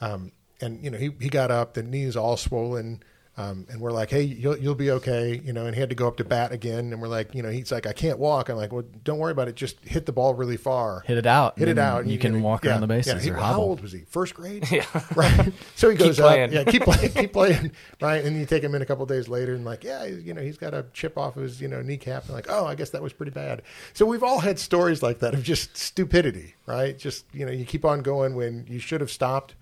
um, 0.02 0.32
and 0.60 0.84
you 0.84 0.90
know 0.90 0.98
he 0.98 1.10
he 1.18 1.30
got 1.30 1.50
up, 1.50 1.72
the 1.72 1.82
knees 1.82 2.14
all 2.14 2.36
swollen. 2.36 3.02
Um, 3.38 3.66
and 3.70 3.80
we're 3.80 3.92
like, 3.92 4.10
hey, 4.10 4.22
you'll 4.22 4.58
you'll 4.58 4.74
be 4.74 4.90
okay, 4.90 5.40
you 5.44 5.52
know. 5.52 5.66
And 5.66 5.74
he 5.76 5.80
had 5.80 5.90
to 5.90 5.94
go 5.94 6.08
up 6.08 6.16
to 6.16 6.24
bat 6.24 6.50
again, 6.50 6.92
and 6.92 7.00
we're 7.00 7.06
like, 7.06 7.36
you 7.36 7.42
know, 7.42 7.50
he's 7.50 7.70
like, 7.70 7.86
I 7.86 7.92
can't 7.92 8.18
walk. 8.18 8.48
I'm 8.48 8.56
like, 8.56 8.72
well, 8.72 8.82
don't 9.04 9.18
worry 9.18 9.30
about 9.30 9.46
it. 9.46 9.54
Just 9.54 9.78
hit 9.84 10.06
the 10.06 10.12
ball 10.12 10.34
really 10.34 10.56
far, 10.56 11.04
Hit 11.06 11.18
it 11.18 11.24
out. 11.26 11.56
hit 11.56 11.68
it 11.68 11.78
out. 11.78 12.02
and 12.02 12.10
You 12.10 12.18
can 12.18 12.42
walk 12.42 12.64
yeah, 12.64 12.72
around 12.72 12.80
the 12.80 12.88
bases 12.88 13.14
Yeah, 13.14 13.20
he- 13.20 13.30
or 13.30 13.34
how 13.34 13.52
hobble. 13.52 13.62
old 13.62 13.80
was 13.80 13.92
he? 13.92 14.00
First 14.10 14.34
grade. 14.34 14.66
Yeah, 14.72 14.84
right. 15.14 15.52
So 15.76 15.88
he 15.88 15.96
goes 15.96 16.18
playing. 16.18 16.48
up. 16.48 16.52
Yeah, 16.52 16.64
keep 16.64 16.82
playing. 16.82 17.12
Keep 17.14 17.32
playing. 17.32 17.70
Right, 18.02 18.24
and 18.24 18.36
you 18.36 18.44
take 18.44 18.64
him 18.64 18.74
in 18.74 18.82
a 18.82 18.86
couple 18.86 19.04
of 19.04 19.08
days 19.08 19.28
later, 19.28 19.54
and 19.54 19.64
like, 19.64 19.84
yeah, 19.84 20.04
you 20.04 20.34
know, 20.34 20.42
he's 20.42 20.58
got 20.58 20.74
a 20.74 20.86
chip 20.92 21.16
off 21.16 21.36
of 21.36 21.44
his, 21.44 21.60
you 21.60 21.68
know, 21.68 21.80
kneecap, 21.80 22.24
and 22.24 22.32
like, 22.34 22.46
oh, 22.50 22.66
I 22.66 22.74
guess 22.74 22.90
that 22.90 23.02
was 23.02 23.12
pretty 23.12 23.30
bad. 23.30 23.62
So 23.94 24.04
we've 24.04 24.24
all 24.24 24.40
had 24.40 24.58
stories 24.58 25.00
like 25.00 25.20
that 25.20 25.34
of 25.34 25.44
just 25.44 25.76
stupidity, 25.76 26.56
right? 26.66 26.98
Just 26.98 27.24
you 27.32 27.46
know, 27.46 27.52
you 27.52 27.64
keep 27.64 27.84
on 27.84 28.00
going 28.02 28.34
when 28.34 28.66
you 28.68 28.80
should 28.80 29.00
have 29.00 29.12
stopped. 29.12 29.54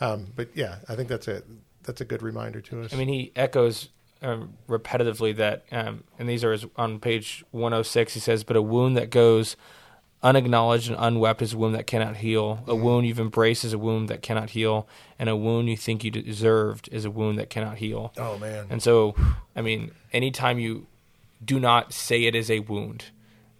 Um, 0.00 0.28
but 0.34 0.48
yeah, 0.54 0.76
I 0.88 0.94
think 0.94 1.10
that's 1.10 1.28
a 1.28 1.42
that's 1.88 2.00
a 2.02 2.04
good 2.04 2.22
reminder 2.22 2.60
to 2.60 2.82
us. 2.82 2.92
I 2.92 2.96
mean, 2.96 3.08
he 3.08 3.32
echoes 3.34 3.88
um, 4.22 4.54
repetitively 4.68 5.34
that, 5.36 5.64
um, 5.72 6.04
and 6.18 6.28
these 6.28 6.44
are 6.44 6.52
his, 6.52 6.66
on 6.76 7.00
page 7.00 7.44
106. 7.50 8.14
He 8.14 8.20
says, 8.20 8.44
"But 8.44 8.56
a 8.56 8.62
wound 8.62 8.96
that 8.96 9.10
goes 9.10 9.56
unacknowledged 10.22 10.90
and 10.90 10.96
unwept 11.00 11.40
is 11.40 11.54
a 11.54 11.58
wound 11.58 11.74
that 11.76 11.86
cannot 11.86 12.16
heal. 12.16 12.62
A 12.66 12.74
wound 12.74 13.06
you've 13.06 13.20
embraced 13.20 13.64
is 13.64 13.72
a 13.72 13.78
wound 13.78 14.08
that 14.08 14.20
cannot 14.20 14.50
heal, 14.50 14.86
and 15.18 15.28
a 15.28 15.36
wound 15.36 15.68
you 15.68 15.76
think 15.76 16.04
you 16.04 16.10
deserved 16.10 16.88
is 16.92 17.04
a 17.04 17.10
wound 17.10 17.38
that 17.38 17.48
cannot 17.48 17.78
heal." 17.78 18.12
oh 18.18 18.36
man, 18.38 18.66
And 18.68 18.82
so, 18.82 19.14
I 19.56 19.62
mean, 19.62 19.92
anytime 20.12 20.58
you 20.58 20.86
do 21.42 21.58
not 21.58 21.92
say 21.94 22.24
it 22.24 22.34
is 22.34 22.50
a 22.50 22.60
wound, 22.60 23.06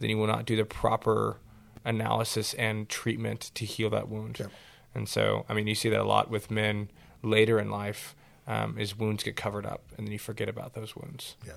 then 0.00 0.10
you 0.10 0.18
will 0.18 0.26
not 0.26 0.44
do 0.44 0.54
the 0.54 0.64
proper 0.64 1.38
analysis 1.84 2.52
and 2.54 2.88
treatment 2.88 3.50
to 3.54 3.64
heal 3.64 3.88
that 3.90 4.08
wound. 4.08 4.38
Yep. 4.38 4.50
And 4.94 5.08
so, 5.08 5.46
I 5.48 5.54
mean, 5.54 5.66
you 5.66 5.74
see 5.74 5.88
that 5.88 6.00
a 6.00 6.04
lot 6.04 6.28
with 6.30 6.50
men 6.50 6.90
later 7.22 7.58
in 7.58 7.70
life. 7.70 8.14
Um, 8.46 8.78
is 8.78 8.96
wounds 8.96 9.22
get 9.24 9.36
covered 9.36 9.66
up, 9.66 9.82
and 9.98 10.06
then 10.06 10.12
you 10.12 10.18
forget 10.18 10.48
about 10.48 10.72
those 10.72 10.96
wounds. 10.96 11.36
yeah. 11.46 11.52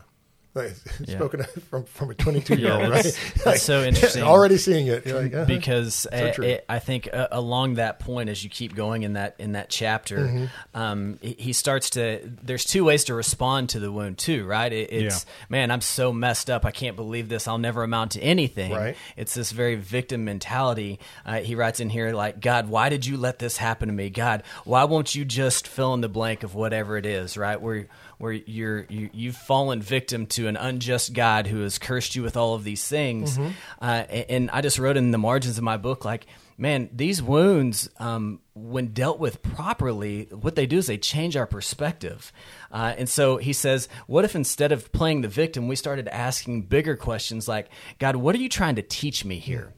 Like, 0.54 0.74
Yeah. 1.06 1.16
Spoken 1.18 1.44
from 1.70 1.86
from 1.86 2.10
a 2.12 2.14
22 2.14 2.56
year 2.60 2.72
old, 2.74 2.82
right? 2.82 2.92
that's- 3.04 3.44
that's 3.44 3.64
so 3.64 3.84
interesting. 3.84 4.24
Already 4.32 4.58
seeing 4.58 4.88
it, 4.88 5.06
like, 5.06 5.34
uh-huh. 5.34 5.46
because 5.46 6.06
true. 6.34 6.46
it, 6.46 6.66
I 6.68 6.80
think 6.80 7.08
uh, 7.14 7.28
along 7.32 7.76
that 7.76 8.00
point, 8.00 8.30
as 8.30 8.44
you 8.44 8.50
keep 8.50 8.76
going 8.76 9.04
in 9.04 9.14
that 9.14 9.36
in 9.40 9.54
that 9.54 9.70
chapter, 9.70 10.18
Mm-hmm. 10.18 10.46
um, 10.78 11.20
he, 11.22 11.36
he 11.40 11.54
starts 11.54 11.92
to. 11.92 12.20
There's 12.44 12.66
two 12.66 12.84
ways 12.84 13.06
to 13.06 13.14
respond 13.14 13.70
to 13.70 13.80
the 13.80 13.92
wound, 13.92 14.18
too, 14.18 14.46
right? 14.46 14.72
It, 14.72 14.92
it's 14.92 15.26
man, 15.50 15.72
I'm 15.72 15.82
so 15.82 16.12
messed 16.12 16.50
up. 16.50 16.66
I 16.66 16.72
can't 16.72 16.96
believe 16.96 17.30
this. 17.30 17.48
I'll 17.48 17.58
never 17.58 17.84
amount 17.84 18.12
to 18.12 18.22
anything. 18.22 18.72
Right. 18.74 18.98
It's 19.16 19.34
this 19.34 19.52
very 19.52 19.76
victim 19.76 20.26
mentality. 20.26 21.00
Uh, 21.26 21.40
he 21.40 21.56
writes 21.56 21.80
in 21.80 21.90
here 21.90 22.12
like, 22.14 22.42
God, 22.42 22.68
why 22.70 22.90
did 22.90 23.06
you 23.06 23.16
let 23.18 23.40
this 23.40 23.58
happen 23.58 23.88
to 23.88 23.94
me? 23.94 24.10
God, 24.10 24.44
why 24.66 24.84
won't 24.84 25.16
you 25.16 25.24
just 25.26 25.68
fill 25.68 25.94
in 25.94 26.02
the 26.02 26.10
blank 26.10 26.44
of 26.44 26.56
whatever 26.56 26.98
it 26.98 27.06
is, 27.06 27.38
right? 27.38 27.60
Where 27.62 27.88
where 28.18 28.34
you're 28.34 28.86
you, 28.90 29.10
you've 29.14 29.36
fallen 29.36 29.82
victim 29.82 30.28
to 30.28 30.41
an 30.48 30.58
unjust 30.58 31.14
God 31.14 31.48
who 31.48 31.62
has 31.62 31.78
cursed 31.78 32.16
you 32.16 32.24
with 32.24 32.38
all 32.38 32.54
of 32.54 32.64
these 32.64 32.88
things. 32.88 33.38
Mm-hmm. 33.38 33.52
Uh, 33.82 34.04
and, 34.10 34.26
and 34.30 34.52
I 34.52 34.62
just 34.62 34.80
wrote 34.80 34.98
in 34.98 35.12
the 35.12 35.18
margins 35.18 35.58
of 35.58 35.64
my 35.64 35.78
book 35.78 36.06
like. 36.06 36.26
Man, 36.58 36.92
these 36.94 37.24
wounds, 37.24 37.90
um, 37.98 38.40
when 38.54 38.94
dealt 38.94 39.18
with 39.18 39.42
properly, 39.42 40.28
what 40.30 40.54
they 40.54 40.68
do 40.68 40.78
is 40.78 40.86
they 40.86 40.98
change 41.00 41.36
our 41.36 41.48
perspective. 41.48 42.32
Uh, 42.72 42.94
and 43.00 43.10
so 43.10 43.38
he 43.38 43.52
says, 43.52 43.88
What 44.06 44.26
if 44.26 44.36
instead 44.36 44.72
of 44.72 44.92
playing 44.92 45.22
the 45.22 45.28
victim, 45.28 45.68
we 45.68 45.76
started 45.76 46.08
asking 46.10 46.64
bigger 46.64 46.96
questions 46.96 47.48
like, 47.48 47.70
God, 47.98 48.16
what 48.18 48.36
are 48.36 48.40
you 48.40 48.50
trying 48.50 48.76
to 48.76 48.84
teach 48.84 49.26
me 49.26 49.40
here? 49.40 49.74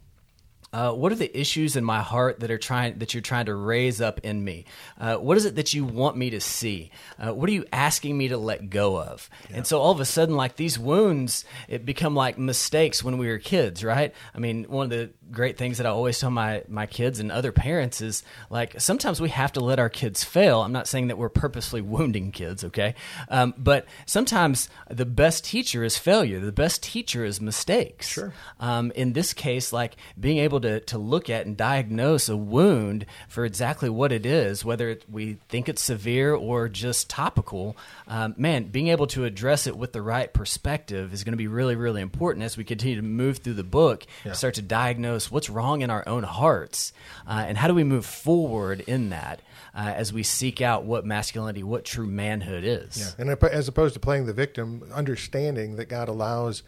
Uh, 0.73 0.91
what 0.91 1.11
are 1.11 1.15
the 1.15 1.39
issues 1.39 1.75
in 1.75 1.83
my 1.83 2.01
heart 2.01 2.39
that 2.39 2.49
are 2.49 2.57
trying 2.57 2.97
that 2.97 3.13
you're 3.13 3.21
trying 3.21 3.45
to 3.45 3.53
raise 3.53 4.01
up 4.01 4.19
in 4.23 4.43
me? 4.43 4.65
Uh, 4.99 5.15
what 5.17 5.37
is 5.37 5.45
it 5.45 5.55
that 5.55 5.73
you 5.73 5.85
want 5.85 6.17
me 6.17 6.31
to 6.31 6.41
see? 6.41 6.89
Uh, 7.19 7.31
what 7.31 7.47
are 7.47 7.53
you 7.53 7.63
asking 7.71 8.17
me 8.17 8.27
to 8.27 8.37
let 8.37 8.71
go 8.71 8.99
of? 8.99 9.29
And 9.51 9.67
so 9.67 9.79
all 9.79 9.91
of 9.91 9.99
a 9.99 10.05
sudden, 10.05 10.35
like 10.35 10.55
these 10.55 10.79
wounds, 10.79 11.45
it 11.67 11.85
become 11.85 12.15
like 12.15 12.39
mistakes 12.39 13.03
when 13.03 13.19
we 13.19 13.27
were 13.27 13.37
kids, 13.37 13.83
right? 13.83 14.13
I 14.33 14.39
mean, 14.39 14.63
one 14.63 14.85
of 14.85 14.89
the 14.89 15.11
great 15.31 15.57
things 15.57 15.77
that 15.77 15.85
I 15.85 15.89
always 15.91 16.19
tell 16.19 16.31
my 16.31 16.63
my 16.67 16.85
kids 16.85 17.19
and 17.19 17.31
other 17.31 17.51
parents 17.51 18.01
is 18.01 18.23
like 18.49 18.81
sometimes 18.81 19.21
we 19.21 19.29
have 19.29 19.53
to 19.53 19.59
let 19.59 19.77
our 19.77 19.89
kids 19.89 20.23
fail. 20.23 20.61
I'm 20.61 20.71
not 20.71 20.87
saying 20.87 21.07
that 21.07 21.17
we're 21.17 21.29
purposely 21.29 21.81
wounding 21.93 22.31
kids, 22.31 22.63
okay? 22.63 22.95
Um, 23.29 23.53
but 23.57 23.85
sometimes 24.07 24.69
the 24.89 25.05
best 25.05 25.45
teacher 25.45 25.83
is 25.83 25.97
failure. 25.99 26.39
The 26.39 26.51
best 26.51 26.81
teacher 26.81 27.23
is 27.23 27.39
mistakes. 27.39 28.07
Sure. 28.07 28.33
Um, 28.59 28.91
in 28.95 29.13
this 29.13 29.33
case, 29.33 29.71
like 29.71 29.97
being 30.19 30.39
able 30.39 30.62
to, 30.63 30.79
to 30.81 30.97
look 30.97 31.29
at 31.29 31.45
and 31.45 31.55
diagnose 31.55 32.27
a 32.27 32.35
wound 32.35 33.05
for 33.29 33.45
exactly 33.45 33.89
what 33.89 34.11
it 34.11 34.25
is, 34.25 34.65
whether 34.65 34.89
it, 34.89 35.05
we 35.09 35.37
think 35.49 35.69
it's 35.69 35.83
severe 35.83 36.33
or 36.33 36.67
just 36.67 37.09
topical, 37.09 37.77
um, 38.07 38.33
man, 38.37 38.65
being 38.65 38.87
able 38.87 39.07
to 39.07 39.25
address 39.25 39.67
it 39.67 39.77
with 39.77 39.93
the 39.93 40.01
right 40.01 40.33
perspective 40.33 41.13
is 41.13 41.23
going 41.23 41.33
to 41.33 41.37
be 41.37 41.47
really, 41.47 41.75
really 41.75 42.01
important 42.01 42.43
as 42.43 42.57
we 42.57 42.63
continue 42.63 42.95
to 42.95 43.01
move 43.01 43.37
through 43.37 43.53
the 43.53 43.63
book, 43.63 44.05
and 44.23 44.35
start 44.35 44.55
to 44.55 44.61
diagnose 44.61 45.29
what's 45.29 45.49
wrong 45.49 45.81
in 45.81 45.89
our 45.89 46.07
own 46.07 46.23
hearts, 46.23 46.93
uh, 47.27 47.45
and 47.47 47.57
how 47.57 47.67
do 47.67 47.73
we 47.73 47.83
move 47.83 48.05
forward 48.05 48.81
in 48.81 49.09
that. 49.09 49.41
Uh, 49.75 49.91
as 49.95 50.13
we 50.13 50.21
seek 50.21 50.61
out 50.61 50.83
what 50.83 51.03
masculinity, 51.03 51.63
what 51.63 51.83
true 51.83 52.05
manhood 52.05 52.63
is. 52.63 53.15
Yeah, 53.17 53.31
and 53.31 53.43
as 53.45 53.67
opposed 53.67 53.95
to 53.95 53.99
playing 53.99 54.27
the 54.27 54.33
victim, 54.33 54.83
understanding 54.93 55.77
that 55.77 55.85
God 55.85 56.09
allows 56.09 56.61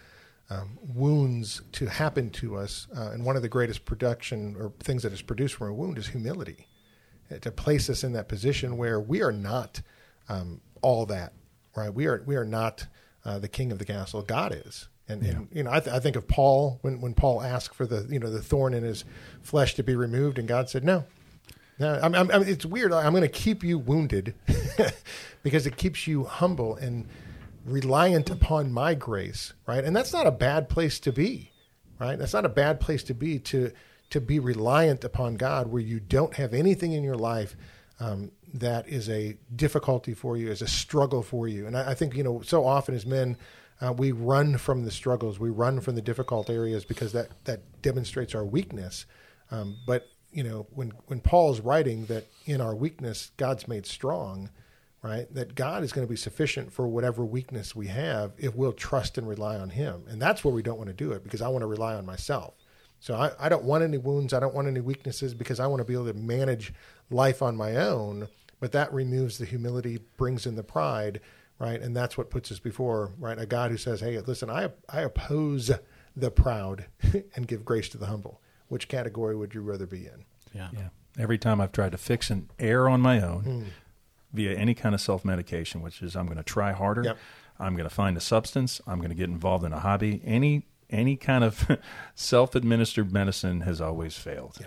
um, 0.50 0.78
wounds 0.94 1.62
to 1.74 1.88
happen 1.88 2.30
to 2.32 2.56
us, 2.56 2.88
uh, 2.96 3.10
and 3.12 3.26
one 3.26 3.36
of 3.36 3.42
the 3.42 3.50
greatest 3.50 3.86
production 3.86 4.56
or 4.60 4.72
things 4.80 5.04
that 5.04 5.12
is 5.14 5.22
produced 5.22 5.56
from 5.56 5.70
a 5.70 5.74
wound 5.74 5.98
is 5.98 6.08
humility, 6.08 6.68
Uh, 7.32 7.38
to 7.40 7.52
place 7.52 7.90
us 7.90 8.04
in 8.04 8.14
that 8.14 8.28
position 8.28 8.78
where 8.78 9.00
we 9.00 9.22
are 9.24 9.32
not 9.32 9.82
um, 10.30 10.62
all 10.82 11.06
that, 11.08 11.34
right? 11.76 11.92
We 11.94 12.06
are 12.06 12.22
we 12.26 12.36
are 12.36 12.46
not 12.46 12.86
uh, 13.26 13.40
the 13.40 13.48
king 13.48 13.72
of 13.72 13.80
the 13.80 13.86
castle. 13.86 14.22
God 14.22 14.54
is. 14.54 14.88
And, 15.08 15.22
and 15.24 15.48
you 15.52 15.62
know, 15.64 15.72
I, 15.72 15.80
th- 15.82 15.96
I 15.96 16.00
think 16.00 16.16
of 16.16 16.28
Paul 16.28 16.80
when, 16.82 17.00
when 17.02 17.14
Paul 17.14 17.42
asked 17.42 17.76
for 17.76 17.86
the 17.88 18.08
you 18.10 18.20
know 18.20 18.30
the 18.32 18.42
thorn 18.42 18.74
in 18.74 18.84
his 18.84 19.04
flesh 19.42 19.74
to 19.76 19.84
be 19.84 19.96
removed, 19.96 20.38
and 20.40 20.48
God 20.48 20.68
said 20.70 20.84
no, 20.84 21.06
no, 21.80 22.00
I'm, 22.02 22.14
I'm, 22.16 22.32
I'm- 22.32 22.44
it's 22.44 22.66
weird. 22.66 22.92
I'm 22.94 23.12
going 23.14 23.22
to 23.22 23.28
keep 23.44 23.64
you 23.64 23.78
wounded 23.80 24.34
because 25.44 25.66
it 25.68 25.78
keeps 25.78 26.08
you 26.08 26.24
humble 26.26 26.76
and 26.76 27.08
reliant 27.66 28.30
upon 28.30 28.72
my 28.72 28.94
grace, 28.94 29.54
right? 29.68 29.84
And 29.84 29.96
that's 29.96 30.14
not 30.14 30.28
a 30.28 30.32
bad 30.32 30.70
place 30.70 31.00
to 31.02 31.12
be, 31.12 31.52
right? 32.00 32.18
That's 32.18 32.34
not 32.34 32.46
a 32.46 32.50
bad 32.50 32.80
place 32.80 33.04
to 33.04 33.14
be 33.14 33.40
to 33.40 33.72
to 34.12 34.22
be 34.22 34.40
reliant 34.40 35.04
upon 35.04 35.36
God, 35.36 35.68
where 35.68 35.82
you 35.82 36.00
don't 36.00 36.36
have 36.36 36.54
anything 36.54 36.94
in 36.94 37.04
your 37.04 37.16
life 37.16 37.56
um, 38.00 38.32
that 38.54 38.88
is 38.88 39.10
a 39.10 39.36
difficulty 39.56 40.14
for 40.14 40.38
you, 40.38 40.50
is 40.52 40.62
a 40.62 40.68
struggle 40.68 41.24
for 41.24 41.48
you. 41.48 41.66
And 41.66 41.76
I, 41.76 41.92
I 41.92 41.94
think 41.96 42.16
you 42.16 42.24
know, 42.24 42.42
so 42.42 42.66
often 42.66 42.96
as 42.96 43.06
men. 43.06 43.38
Uh, 43.82 43.92
we 43.92 44.14
run 44.14 44.58
from 44.58 44.86
the 44.86 44.90
struggles. 44.90 45.38
We 45.38 45.50
run 45.50 45.82
from 45.82 45.96
the 45.96 46.02
difficult 46.02 46.50
areas 46.50 46.86
because 46.86 47.12
that, 47.12 47.28
that 47.44 47.82
demonstrates 47.82 48.34
our 48.34 48.46
weakness. 48.46 49.06
Um, 49.52 49.76
but 49.86 50.08
you 50.32 50.44
know, 50.44 50.68
when 50.74 50.92
when 51.08 51.22
Paul 51.22 51.52
is 51.52 51.62
writing 51.62 52.06
that 52.06 52.26
in 52.46 52.62
our 52.62 52.76
weakness 52.76 53.32
God's 53.38 53.68
made 53.68 53.86
strong, 53.86 54.50
right? 55.06 55.32
That 55.36 55.54
God 55.54 55.84
is 55.84 55.94
going 55.94 56.06
to 56.06 56.10
be 56.10 56.18
sufficient 56.18 56.74
for 56.74 56.88
whatever 56.88 57.24
weakness 57.24 57.76
we 57.76 57.88
have 57.88 58.34
if 58.40 58.56
we'll 58.56 58.74
trust 58.74 59.20
and 59.20 59.28
rely 59.28 59.56
on 59.56 59.70
Him. 59.70 60.04
And 60.10 60.20
that's 60.20 60.44
where 60.44 60.54
we 60.54 60.64
don't 60.64 60.80
want 60.80 60.88
to 60.88 60.96
do 60.96 61.12
it 61.12 61.24
because 61.24 61.44
I 61.44 61.48
want 61.48 61.62
to 61.62 61.68
rely 61.68 61.94
on 61.94 62.08
myself. 62.08 62.56
So 63.00 63.14
I, 63.14 63.32
I 63.40 63.48
don't 63.48 63.66
want 63.66 63.84
any 63.84 64.00
wounds. 64.00 64.34
I 64.34 64.40
don't 64.40 64.56
want 64.56 64.68
any 64.68 64.80
weaknesses 64.82 65.36
because 65.36 65.60
I 65.60 65.68
want 65.68 65.80
to 65.80 65.86
be 65.86 65.94
able 65.94 66.08
to 66.08 66.14
manage 66.14 66.74
life 67.12 67.44
on 67.44 67.56
my 67.56 67.76
own. 67.76 68.30
But 68.60 68.72
that 68.72 68.92
removes 68.92 69.38
the 69.38 69.46
humility, 69.46 70.00
brings 70.18 70.48
in 70.48 70.56
the 70.56 70.64
pride, 70.64 71.22
right? 71.60 71.80
And 71.80 71.96
that's 71.96 72.18
what 72.18 72.32
puts 72.32 72.52
us 72.52 72.58
before, 72.58 73.12
right? 73.20 73.38
A 73.38 73.46
God 73.46 73.70
who 73.70 73.78
says, 73.78 74.00
hey, 74.00 74.20
listen, 74.22 74.50
I, 74.50 74.70
I 74.90 75.02
oppose 75.02 75.70
the 76.16 76.32
proud 76.32 76.86
and 77.36 77.48
give 77.48 77.64
grace 77.64 77.90
to 77.90 78.00
the 78.00 78.08
humble. 78.08 78.42
Which 78.70 78.88
category 78.88 79.36
would 79.36 79.54
you 79.54 79.62
rather 79.62 79.86
be 79.86 80.08
in? 80.08 80.26
Yeah. 80.52 80.70
Yeah. 80.74 80.90
Every 81.20 81.38
time 81.38 81.62
I've 81.62 81.72
tried 81.72 81.92
to 81.92 82.00
fix 82.00 82.32
an 82.32 82.50
error 82.58 82.90
on 82.90 83.02
my 83.02 83.22
own 83.22 83.44
Hmm. 83.44 83.64
Via 84.36 84.56
any 84.56 84.74
kind 84.74 84.94
of 84.94 85.02
self 85.02 85.24
medication, 85.26 85.82
which 85.82 86.02
is 86.02 86.16
I'm 86.16 86.26
going 86.26 86.38
to 86.38 86.44
try 86.44 86.72
harder, 86.72 87.04
Yep. 87.04 87.18
I'm 87.60 87.74
going 87.76 87.88
to 87.88 87.94
find 87.96 88.18
a 88.18 88.22
substance, 88.22 88.82
I'm 88.86 88.98
going 89.00 89.10
to 89.10 89.16
get 89.16 89.30
involved 89.30 89.64
in 89.64 89.74
a 89.74 89.80
hobby, 89.80 90.22
any 90.26 90.66
any 90.90 91.16
kind 91.16 91.44
of 91.44 91.80
self 92.16 92.56
administered 92.56 93.12
medicine 93.12 93.62
has 93.62 93.82
always 93.82 94.18
failed. 94.18 94.58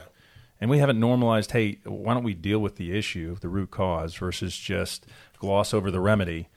And 0.60 0.68
we 0.68 0.78
haven't 0.78 0.98
normalized, 0.98 1.52
hey, 1.52 1.78
why 1.84 2.14
don't 2.14 2.24
we 2.24 2.34
deal 2.34 2.58
with 2.58 2.76
the 2.76 2.96
issue, 2.96 3.36
the 3.40 3.48
root 3.48 3.70
cause, 3.70 4.16
versus 4.16 4.56
just 4.56 5.06
gloss 5.38 5.72
over 5.72 5.88
the 5.90 6.00
remedy 6.00 6.48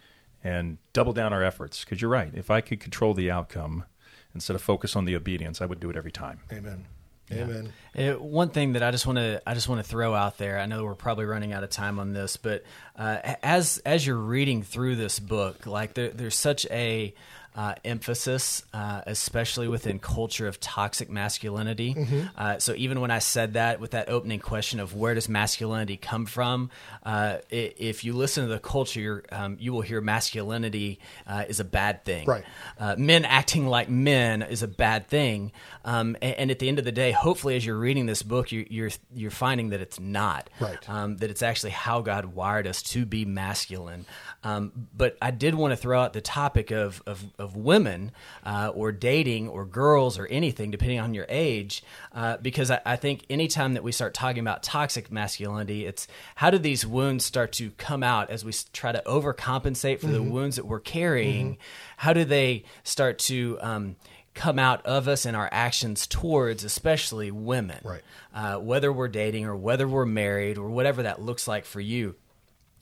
and 0.43 0.79
double 0.91 1.13
down 1.13 1.33
our 1.33 1.43
efforts? 1.43 1.83
Because 1.85 2.01
you're 2.01 2.09
right. 2.09 2.31
If 2.33 2.49
I 2.49 2.61
could 2.61 2.79
control 2.79 3.13
the 3.13 3.29
outcome 3.29 3.85
instead 4.33 4.55
of 4.55 4.61
focus 4.63 4.95
on 4.95 5.05
the 5.05 5.15
obedience, 5.15 5.61
I 5.61 5.67
would 5.67 5.79
do 5.79 5.89
it 5.91 5.95
every 5.95 6.11
time. 6.11 6.39
Amen. 6.51 6.87
Amen. 7.31 7.73
Uh, 7.97 8.13
one 8.13 8.49
thing 8.49 8.73
that 8.73 8.83
I 8.83 8.91
just 8.91 9.05
want 9.05 9.17
to 9.17 9.41
I 9.45 9.53
just 9.53 9.67
want 9.67 9.83
to 9.83 9.87
throw 9.87 10.13
out 10.13 10.37
there. 10.37 10.59
I 10.59 10.65
know 10.65 10.83
we're 10.83 10.95
probably 10.95 11.25
running 11.25 11.53
out 11.53 11.63
of 11.63 11.69
time 11.69 11.99
on 11.99 12.13
this, 12.13 12.37
but 12.37 12.63
uh, 12.95 13.17
as 13.43 13.79
as 13.85 14.05
you're 14.05 14.15
reading 14.15 14.63
through 14.63 14.95
this 14.95 15.19
book, 15.19 15.65
like 15.65 15.93
there, 15.93 16.09
there's 16.09 16.35
such 16.35 16.65
a 16.71 17.13
uh, 17.55 17.75
emphasis, 17.83 18.63
uh, 18.73 19.01
especially 19.05 19.67
within 19.67 19.99
culture 19.99 20.47
of 20.47 20.59
toxic 20.59 21.09
masculinity. 21.09 21.95
Uh, 22.37 22.59
so 22.59 22.73
even 22.75 23.01
when 23.01 23.11
I 23.11 23.19
said 23.19 23.53
that 23.53 23.79
with 23.79 23.91
that 23.91 24.09
opening 24.09 24.39
question 24.39 24.79
of 24.79 24.95
where 24.95 25.13
does 25.13 25.27
masculinity 25.27 25.97
come 25.97 26.25
from, 26.25 26.69
uh, 27.03 27.37
if 27.49 28.03
you 28.03 28.13
listen 28.13 28.45
to 28.47 28.49
the 28.49 28.59
culture, 28.59 29.23
um, 29.31 29.57
you 29.59 29.73
will 29.73 29.81
hear 29.81 30.01
masculinity 30.01 30.99
uh, 31.27 31.43
is 31.47 31.59
a 31.59 31.65
bad 31.65 32.05
thing. 32.05 32.25
Right. 32.25 32.43
Uh, 32.79 32.95
men 32.97 33.25
acting 33.25 33.67
like 33.67 33.89
men 33.89 34.41
is 34.41 34.63
a 34.63 34.67
bad 34.67 35.07
thing. 35.07 35.51
Um, 35.83 36.15
and, 36.21 36.35
and 36.35 36.51
at 36.51 36.59
the 36.59 36.69
end 36.69 36.79
of 36.79 36.85
the 36.85 36.91
day, 36.91 37.11
hopefully, 37.11 37.55
as 37.55 37.65
you're 37.65 37.77
reading 37.77 38.05
this 38.05 38.23
book, 38.23 38.51
you, 38.51 38.65
you're 38.69 38.91
you're 39.13 39.31
finding 39.31 39.69
that 39.69 39.81
it's 39.81 39.99
not. 39.99 40.49
Right. 40.59 40.89
Um, 40.89 41.17
that 41.17 41.29
it's 41.29 41.41
actually 41.41 41.71
how 41.71 42.01
God 42.01 42.25
wired 42.25 42.67
us 42.67 42.81
to 42.83 43.05
be 43.05 43.25
masculine. 43.25 44.05
Um, 44.43 44.87
but 44.95 45.17
I 45.21 45.31
did 45.31 45.55
want 45.55 45.71
to 45.71 45.75
throw 45.75 46.01
out 46.01 46.13
the 46.13 46.21
topic 46.21 46.71
of 46.71 47.01
of, 47.05 47.23
of 47.41 47.55
women 47.57 48.11
uh, 48.45 48.71
or 48.73 48.91
dating 48.91 49.49
or 49.49 49.65
girls 49.65 50.17
or 50.17 50.27
anything, 50.27 50.71
depending 50.71 50.99
on 50.99 51.13
your 51.13 51.25
age, 51.27 51.83
uh, 52.13 52.37
because 52.37 52.71
I, 52.71 52.79
I 52.85 52.95
think 52.95 53.25
anytime 53.29 53.73
that 53.73 53.83
we 53.83 53.91
start 53.91 54.13
talking 54.13 54.39
about 54.39 54.63
toxic 54.63 55.11
masculinity, 55.11 55.85
it's 55.85 56.07
how 56.35 56.49
do 56.51 56.57
these 56.57 56.85
wounds 56.85 57.25
start 57.25 57.51
to 57.53 57.71
come 57.71 58.03
out 58.03 58.29
as 58.29 58.45
we 58.45 58.53
try 58.73 58.91
to 58.91 59.01
overcompensate 59.05 59.99
for 59.99 60.07
the 60.07 60.21
wounds 60.23 60.55
that 60.55 60.65
we're 60.65 60.79
carrying? 60.79 61.57
How 61.97 62.13
do 62.13 62.23
they 62.25 62.63
start 62.83 63.19
to 63.19 63.57
um, 63.61 63.95
come 64.33 64.59
out 64.59 64.85
of 64.85 65.07
us 65.07 65.25
and 65.25 65.35
our 65.35 65.49
actions 65.51 66.07
towards, 66.07 66.63
especially 66.63 67.31
women, 67.31 67.79
Right. 67.83 68.01
uh, 68.33 68.55
whether 68.57 68.91
we're 68.93 69.07
dating 69.09 69.45
or 69.45 69.55
whether 69.55 69.87
we're 69.87 70.05
married 70.05 70.57
or 70.57 70.69
whatever 70.69 71.03
that 71.03 71.21
looks 71.21 71.47
like 71.47 71.65
for 71.65 71.81
you. 71.81 72.15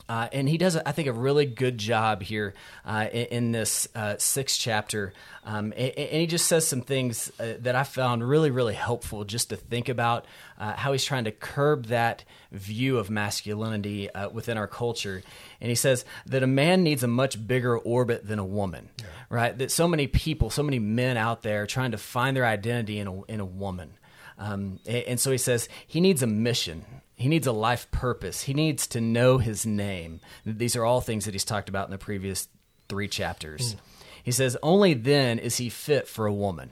Uh, 0.09 0.27
and 0.33 0.49
he 0.49 0.57
does, 0.57 0.75
I 0.75 0.91
think, 0.91 1.07
a 1.07 1.13
really 1.13 1.45
good 1.45 1.77
job 1.77 2.23
here 2.23 2.55
uh, 2.83 3.07
in, 3.13 3.25
in 3.25 3.51
this 3.51 3.87
uh, 3.93 4.15
sixth 4.17 4.59
chapter. 4.59 5.13
Um, 5.45 5.71
and, 5.77 5.91
and 5.97 6.21
he 6.21 6.25
just 6.25 6.47
says 6.47 6.67
some 6.67 6.81
things 6.81 7.31
uh, 7.39 7.53
that 7.59 7.75
I 7.75 7.83
found 7.83 8.27
really, 8.27 8.49
really 8.49 8.73
helpful 8.73 9.23
just 9.23 9.49
to 9.49 9.55
think 9.55 9.87
about 9.87 10.25
uh, 10.57 10.73
how 10.73 10.93
he's 10.93 11.05
trying 11.05 11.25
to 11.25 11.31
curb 11.31 11.85
that 11.85 12.23
view 12.51 12.97
of 12.97 13.11
masculinity 13.11 14.09
uh, 14.09 14.29
within 14.29 14.57
our 14.57 14.67
culture. 14.67 15.21
And 15.61 15.69
he 15.69 15.75
says 15.75 16.05
that 16.25 16.41
a 16.41 16.47
man 16.47 16.81
needs 16.81 17.03
a 17.03 17.07
much 17.07 17.47
bigger 17.47 17.77
orbit 17.77 18.27
than 18.27 18.39
a 18.39 18.45
woman, 18.45 18.89
right? 19.29 19.55
That 19.55 19.71
so 19.71 19.87
many 19.87 20.07
people, 20.07 20.49
so 20.49 20.63
many 20.63 20.79
men 20.79 21.17
out 21.17 21.43
there 21.43 21.67
trying 21.67 21.91
to 21.91 21.97
find 21.99 22.35
their 22.35 22.45
identity 22.47 22.97
in 22.97 23.07
a, 23.07 23.23
in 23.25 23.39
a 23.39 23.45
woman. 23.45 23.91
Um, 24.39 24.79
and, 24.87 25.03
and 25.03 25.19
so 25.19 25.29
he 25.31 25.37
says 25.37 25.69
he 25.85 26.01
needs 26.01 26.23
a 26.23 26.27
mission. 26.27 26.83
He 27.19 27.27
needs 27.27 27.47
a 27.47 27.51
life 27.51 27.91
purpose. 27.91 28.43
He 28.43 28.53
needs 28.53 28.87
to 28.87 29.01
know 29.01 29.39
his 29.39 29.65
name. 29.65 30.21
These 30.45 30.77
are 30.77 30.85
all 30.85 31.01
things 31.01 31.25
that 31.25 31.33
he's 31.33 31.43
talked 31.43 31.67
about 31.67 31.85
in 31.85 31.91
the 31.91 31.97
previous 31.97 32.47
three 32.87 33.09
chapters. 33.09 33.75
Mm. 33.75 33.79
He 34.23 34.31
says, 34.31 34.55
only 34.63 34.93
then 34.93 35.37
is 35.37 35.57
he 35.57 35.67
fit 35.67 36.07
for 36.07 36.25
a 36.25 36.33
woman. 36.33 36.71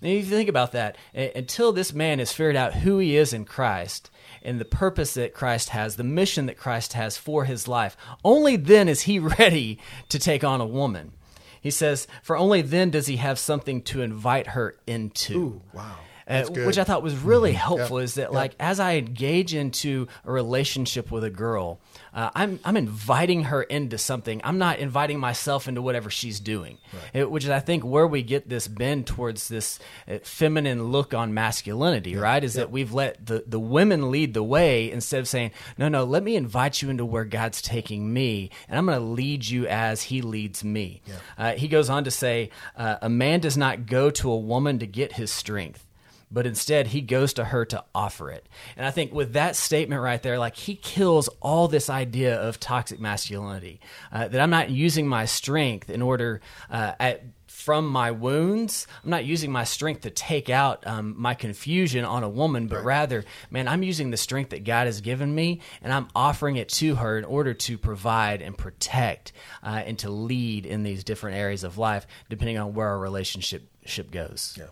Now, 0.00 0.10
if 0.10 0.24
you 0.24 0.36
think 0.36 0.48
about 0.48 0.70
that, 0.72 0.96
until 1.14 1.72
this 1.72 1.92
man 1.92 2.20
has 2.20 2.30
figured 2.30 2.54
out 2.54 2.74
who 2.74 2.98
he 2.98 3.16
is 3.16 3.32
in 3.32 3.44
Christ 3.44 4.08
and 4.40 4.60
the 4.60 4.64
purpose 4.64 5.14
that 5.14 5.34
Christ 5.34 5.70
has, 5.70 5.96
the 5.96 6.04
mission 6.04 6.46
that 6.46 6.56
Christ 6.56 6.92
has 6.92 7.16
for 7.16 7.44
his 7.44 7.66
life, 7.66 7.96
only 8.24 8.54
then 8.54 8.88
is 8.88 9.02
he 9.02 9.18
ready 9.38 9.80
to 10.10 10.18
take 10.20 10.44
on 10.44 10.60
a 10.60 10.66
woman. 10.66 11.12
He 11.60 11.72
says, 11.72 12.06
for 12.22 12.36
only 12.36 12.62
then 12.62 12.90
does 12.90 13.08
he 13.08 13.16
have 13.16 13.40
something 13.40 13.82
to 13.82 14.00
invite 14.00 14.48
her 14.48 14.76
into. 14.86 15.36
Ooh, 15.36 15.62
wow. 15.72 15.96
Uh, 16.28 16.42
which 16.66 16.76
I 16.76 16.82
thought 16.82 17.04
was 17.04 17.16
really 17.16 17.52
helpful 17.52 17.98
Yep. 18.00 18.04
is 18.04 18.14
that 18.14 18.22
Yep. 18.22 18.32
like 18.32 18.54
as 18.58 18.80
I 18.80 18.96
engage 18.96 19.54
into 19.54 20.08
a 20.24 20.32
relationship 20.32 21.12
with 21.12 21.22
a 21.22 21.30
girl, 21.30 21.78
uh, 22.12 22.30
I'm 22.34 22.58
I'm 22.64 22.76
inviting 22.76 23.44
her 23.44 23.62
into 23.62 23.96
something. 23.96 24.40
I'm 24.42 24.58
not 24.58 24.80
inviting 24.80 25.20
myself 25.20 25.68
into 25.68 25.80
whatever 25.82 26.10
she's 26.10 26.40
doing, 26.40 26.78
It- 27.14 27.30
which 27.30 27.44
is 27.44 27.50
I 27.50 27.60
think 27.60 27.84
where 27.84 28.08
we 28.08 28.22
get 28.24 28.48
this 28.48 28.66
bend 28.66 29.06
towards 29.06 29.46
this 29.46 29.78
uh, 30.10 30.18
feminine 30.24 30.90
look 30.90 31.14
on 31.14 31.32
masculinity, 31.32 32.16
right? 32.16 32.42
Is 32.42 32.54
that 32.54 32.72
we've 32.72 32.92
let 32.92 33.24
the 33.24 33.44
the 33.46 33.60
women 33.60 34.10
lead 34.10 34.34
the 34.34 34.42
way 34.42 34.90
instead 34.90 35.20
of 35.20 35.28
saying 35.28 35.52
no, 35.78 35.88
no, 35.88 36.02
let 36.02 36.24
me 36.24 36.34
invite 36.34 36.82
you 36.82 36.90
into 36.90 37.04
where 37.04 37.24
God's 37.24 37.62
taking 37.62 38.12
me, 38.12 38.50
and 38.68 38.76
I'm 38.76 38.86
going 38.86 38.98
to 38.98 39.04
lead 39.04 39.48
you 39.48 39.68
as 39.68 40.02
He 40.02 40.22
leads 40.22 40.64
me. 40.64 41.02
Uh, 41.38 41.52
he 41.52 41.68
goes 41.68 41.88
on 41.88 42.02
to 42.02 42.10
say, 42.10 42.50
uh, 42.76 42.96
a 43.00 43.08
man 43.08 43.38
does 43.38 43.56
not 43.56 43.86
go 43.86 44.10
to 44.10 44.30
a 44.32 44.36
woman 44.36 44.80
to 44.80 44.86
get 44.88 45.12
his 45.12 45.30
strength 45.30 45.85
but 46.30 46.46
instead 46.46 46.88
he 46.88 47.00
goes 47.00 47.32
to 47.34 47.44
her 47.44 47.64
to 47.66 47.84
offer 47.94 48.30
it. 48.30 48.48
And 48.76 48.86
I 48.86 48.90
think 48.90 49.12
with 49.12 49.34
that 49.34 49.56
statement 49.56 50.02
right 50.02 50.22
there, 50.22 50.38
like 50.38 50.56
he 50.56 50.74
kills 50.74 51.28
all 51.40 51.68
this 51.68 51.88
idea 51.88 52.40
of 52.40 52.58
toxic 52.58 53.00
masculinity 53.00 53.80
uh, 54.12 54.28
that 54.28 54.40
I'm 54.40 54.50
not 54.50 54.70
using 54.70 55.06
my 55.06 55.24
strength 55.24 55.90
in 55.90 56.02
order 56.02 56.40
uh, 56.70 56.92
at 56.98 57.22
from 57.56 57.88
my 57.88 58.10
wounds. 58.10 58.86
I'm 59.02 59.10
not 59.10 59.24
using 59.24 59.50
my 59.50 59.64
strength 59.64 60.02
to 60.02 60.10
take 60.10 60.50
out 60.50 60.86
um, 60.86 61.14
my 61.16 61.34
confusion 61.34 62.04
on 62.04 62.22
a 62.22 62.28
woman, 62.28 62.68
but 62.68 62.84
rather, 62.84 63.24
man, 63.50 63.66
I'm 63.66 63.82
using 63.82 64.10
the 64.10 64.16
strength 64.16 64.50
that 64.50 64.62
God 64.62 64.86
has 64.86 65.00
given 65.00 65.34
me 65.34 65.60
and 65.82 65.92
I'm 65.92 66.06
offering 66.14 66.56
it 66.56 66.68
to 66.70 66.96
her 66.96 67.18
in 67.18 67.24
order 67.24 67.54
to 67.54 67.78
provide 67.78 68.42
and 68.42 68.56
protect 68.56 69.32
uh, 69.64 69.82
and 69.84 69.98
to 70.00 70.10
lead 70.10 70.66
in 70.66 70.82
these 70.82 71.02
different 71.02 71.38
areas 71.38 71.64
of 71.64 71.78
life, 71.78 72.06
depending 72.28 72.58
on 72.58 72.74
where 72.74 72.88
our 72.88 72.98
relationship 72.98 73.68
ship 73.84 74.10
goes. 74.10 74.54
Yeah, 74.58 74.66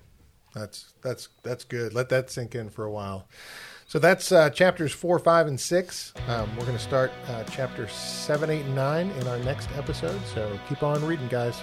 that's 0.55 0.93
that's 1.03 1.29
that's 1.43 1.65
good. 1.65 1.95
Let 1.95 2.09
that 2.11 2.31
sink 2.31 2.55
in 2.55 2.71
for 2.71 2.85
a 2.85 2.91
while. 2.91 3.27
So 3.87 3.99
that's 3.99 4.33
uh, 4.33 4.51
chapters 4.51 4.93
four, 4.93 5.19
five, 5.19 5.47
and 5.47 5.61
six. 5.61 6.15
Um, 6.29 6.49
we're 6.57 6.65
going 6.65 6.77
to 6.77 6.83
start 6.83 7.13
uh, 7.29 7.45
chapter 7.45 7.87
seven, 7.89 8.51
eight, 8.51 8.65
and 8.65 8.75
nine 8.75 9.11
in 9.11 9.27
our 9.29 9.39
next 9.39 9.69
episode. 9.77 10.21
So 10.33 10.59
keep 10.69 10.83
on 10.83 11.05
reading, 11.05 11.29
guys. 11.29 11.63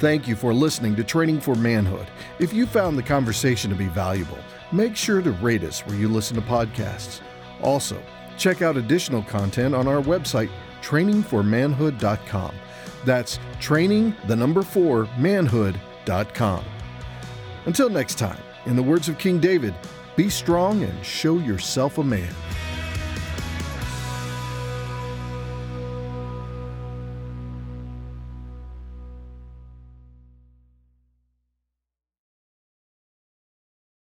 Thank 0.00 0.28
you 0.28 0.36
for 0.36 0.54
listening 0.54 0.94
to 0.96 1.04
Training 1.04 1.40
for 1.40 1.56
Manhood. 1.56 2.06
If 2.38 2.52
you 2.52 2.66
found 2.66 2.96
the 2.96 3.02
conversation 3.02 3.68
to 3.70 3.76
be 3.76 3.88
valuable, 3.88 4.38
make 4.70 4.94
sure 4.94 5.20
to 5.20 5.32
rate 5.32 5.64
us 5.64 5.84
where 5.84 5.96
you 5.96 6.08
listen 6.08 6.36
to 6.36 6.42
podcasts. 6.42 7.20
Also, 7.62 8.00
check 8.36 8.62
out 8.62 8.76
additional 8.76 9.22
content 9.24 9.74
on 9.74 9.88
our 9.88 10.00
website, 10.00 10.50
trainingformanhood.com. 10.82 12.54
That's 13.04 13.40
training, 13.60 14.14
the 14.28 14.36
number 14.36 14.62
four, 14.62 15.08
Until 17.66 17.90
next 17.90 18.16
time, 18.16 18.40
in 18.64 18.76
the 18.76 18.82
words 18.82 19.10
of 19.10 19.18
King 19.18 19.40
David, 19.40 19.74
be 20.16 20.30
strong 20.30 20.82
and 20.82 21.04
show 21.04 21.38
yourself 21.38 21.98
a 21.98 22.02
man. 22.02 22.32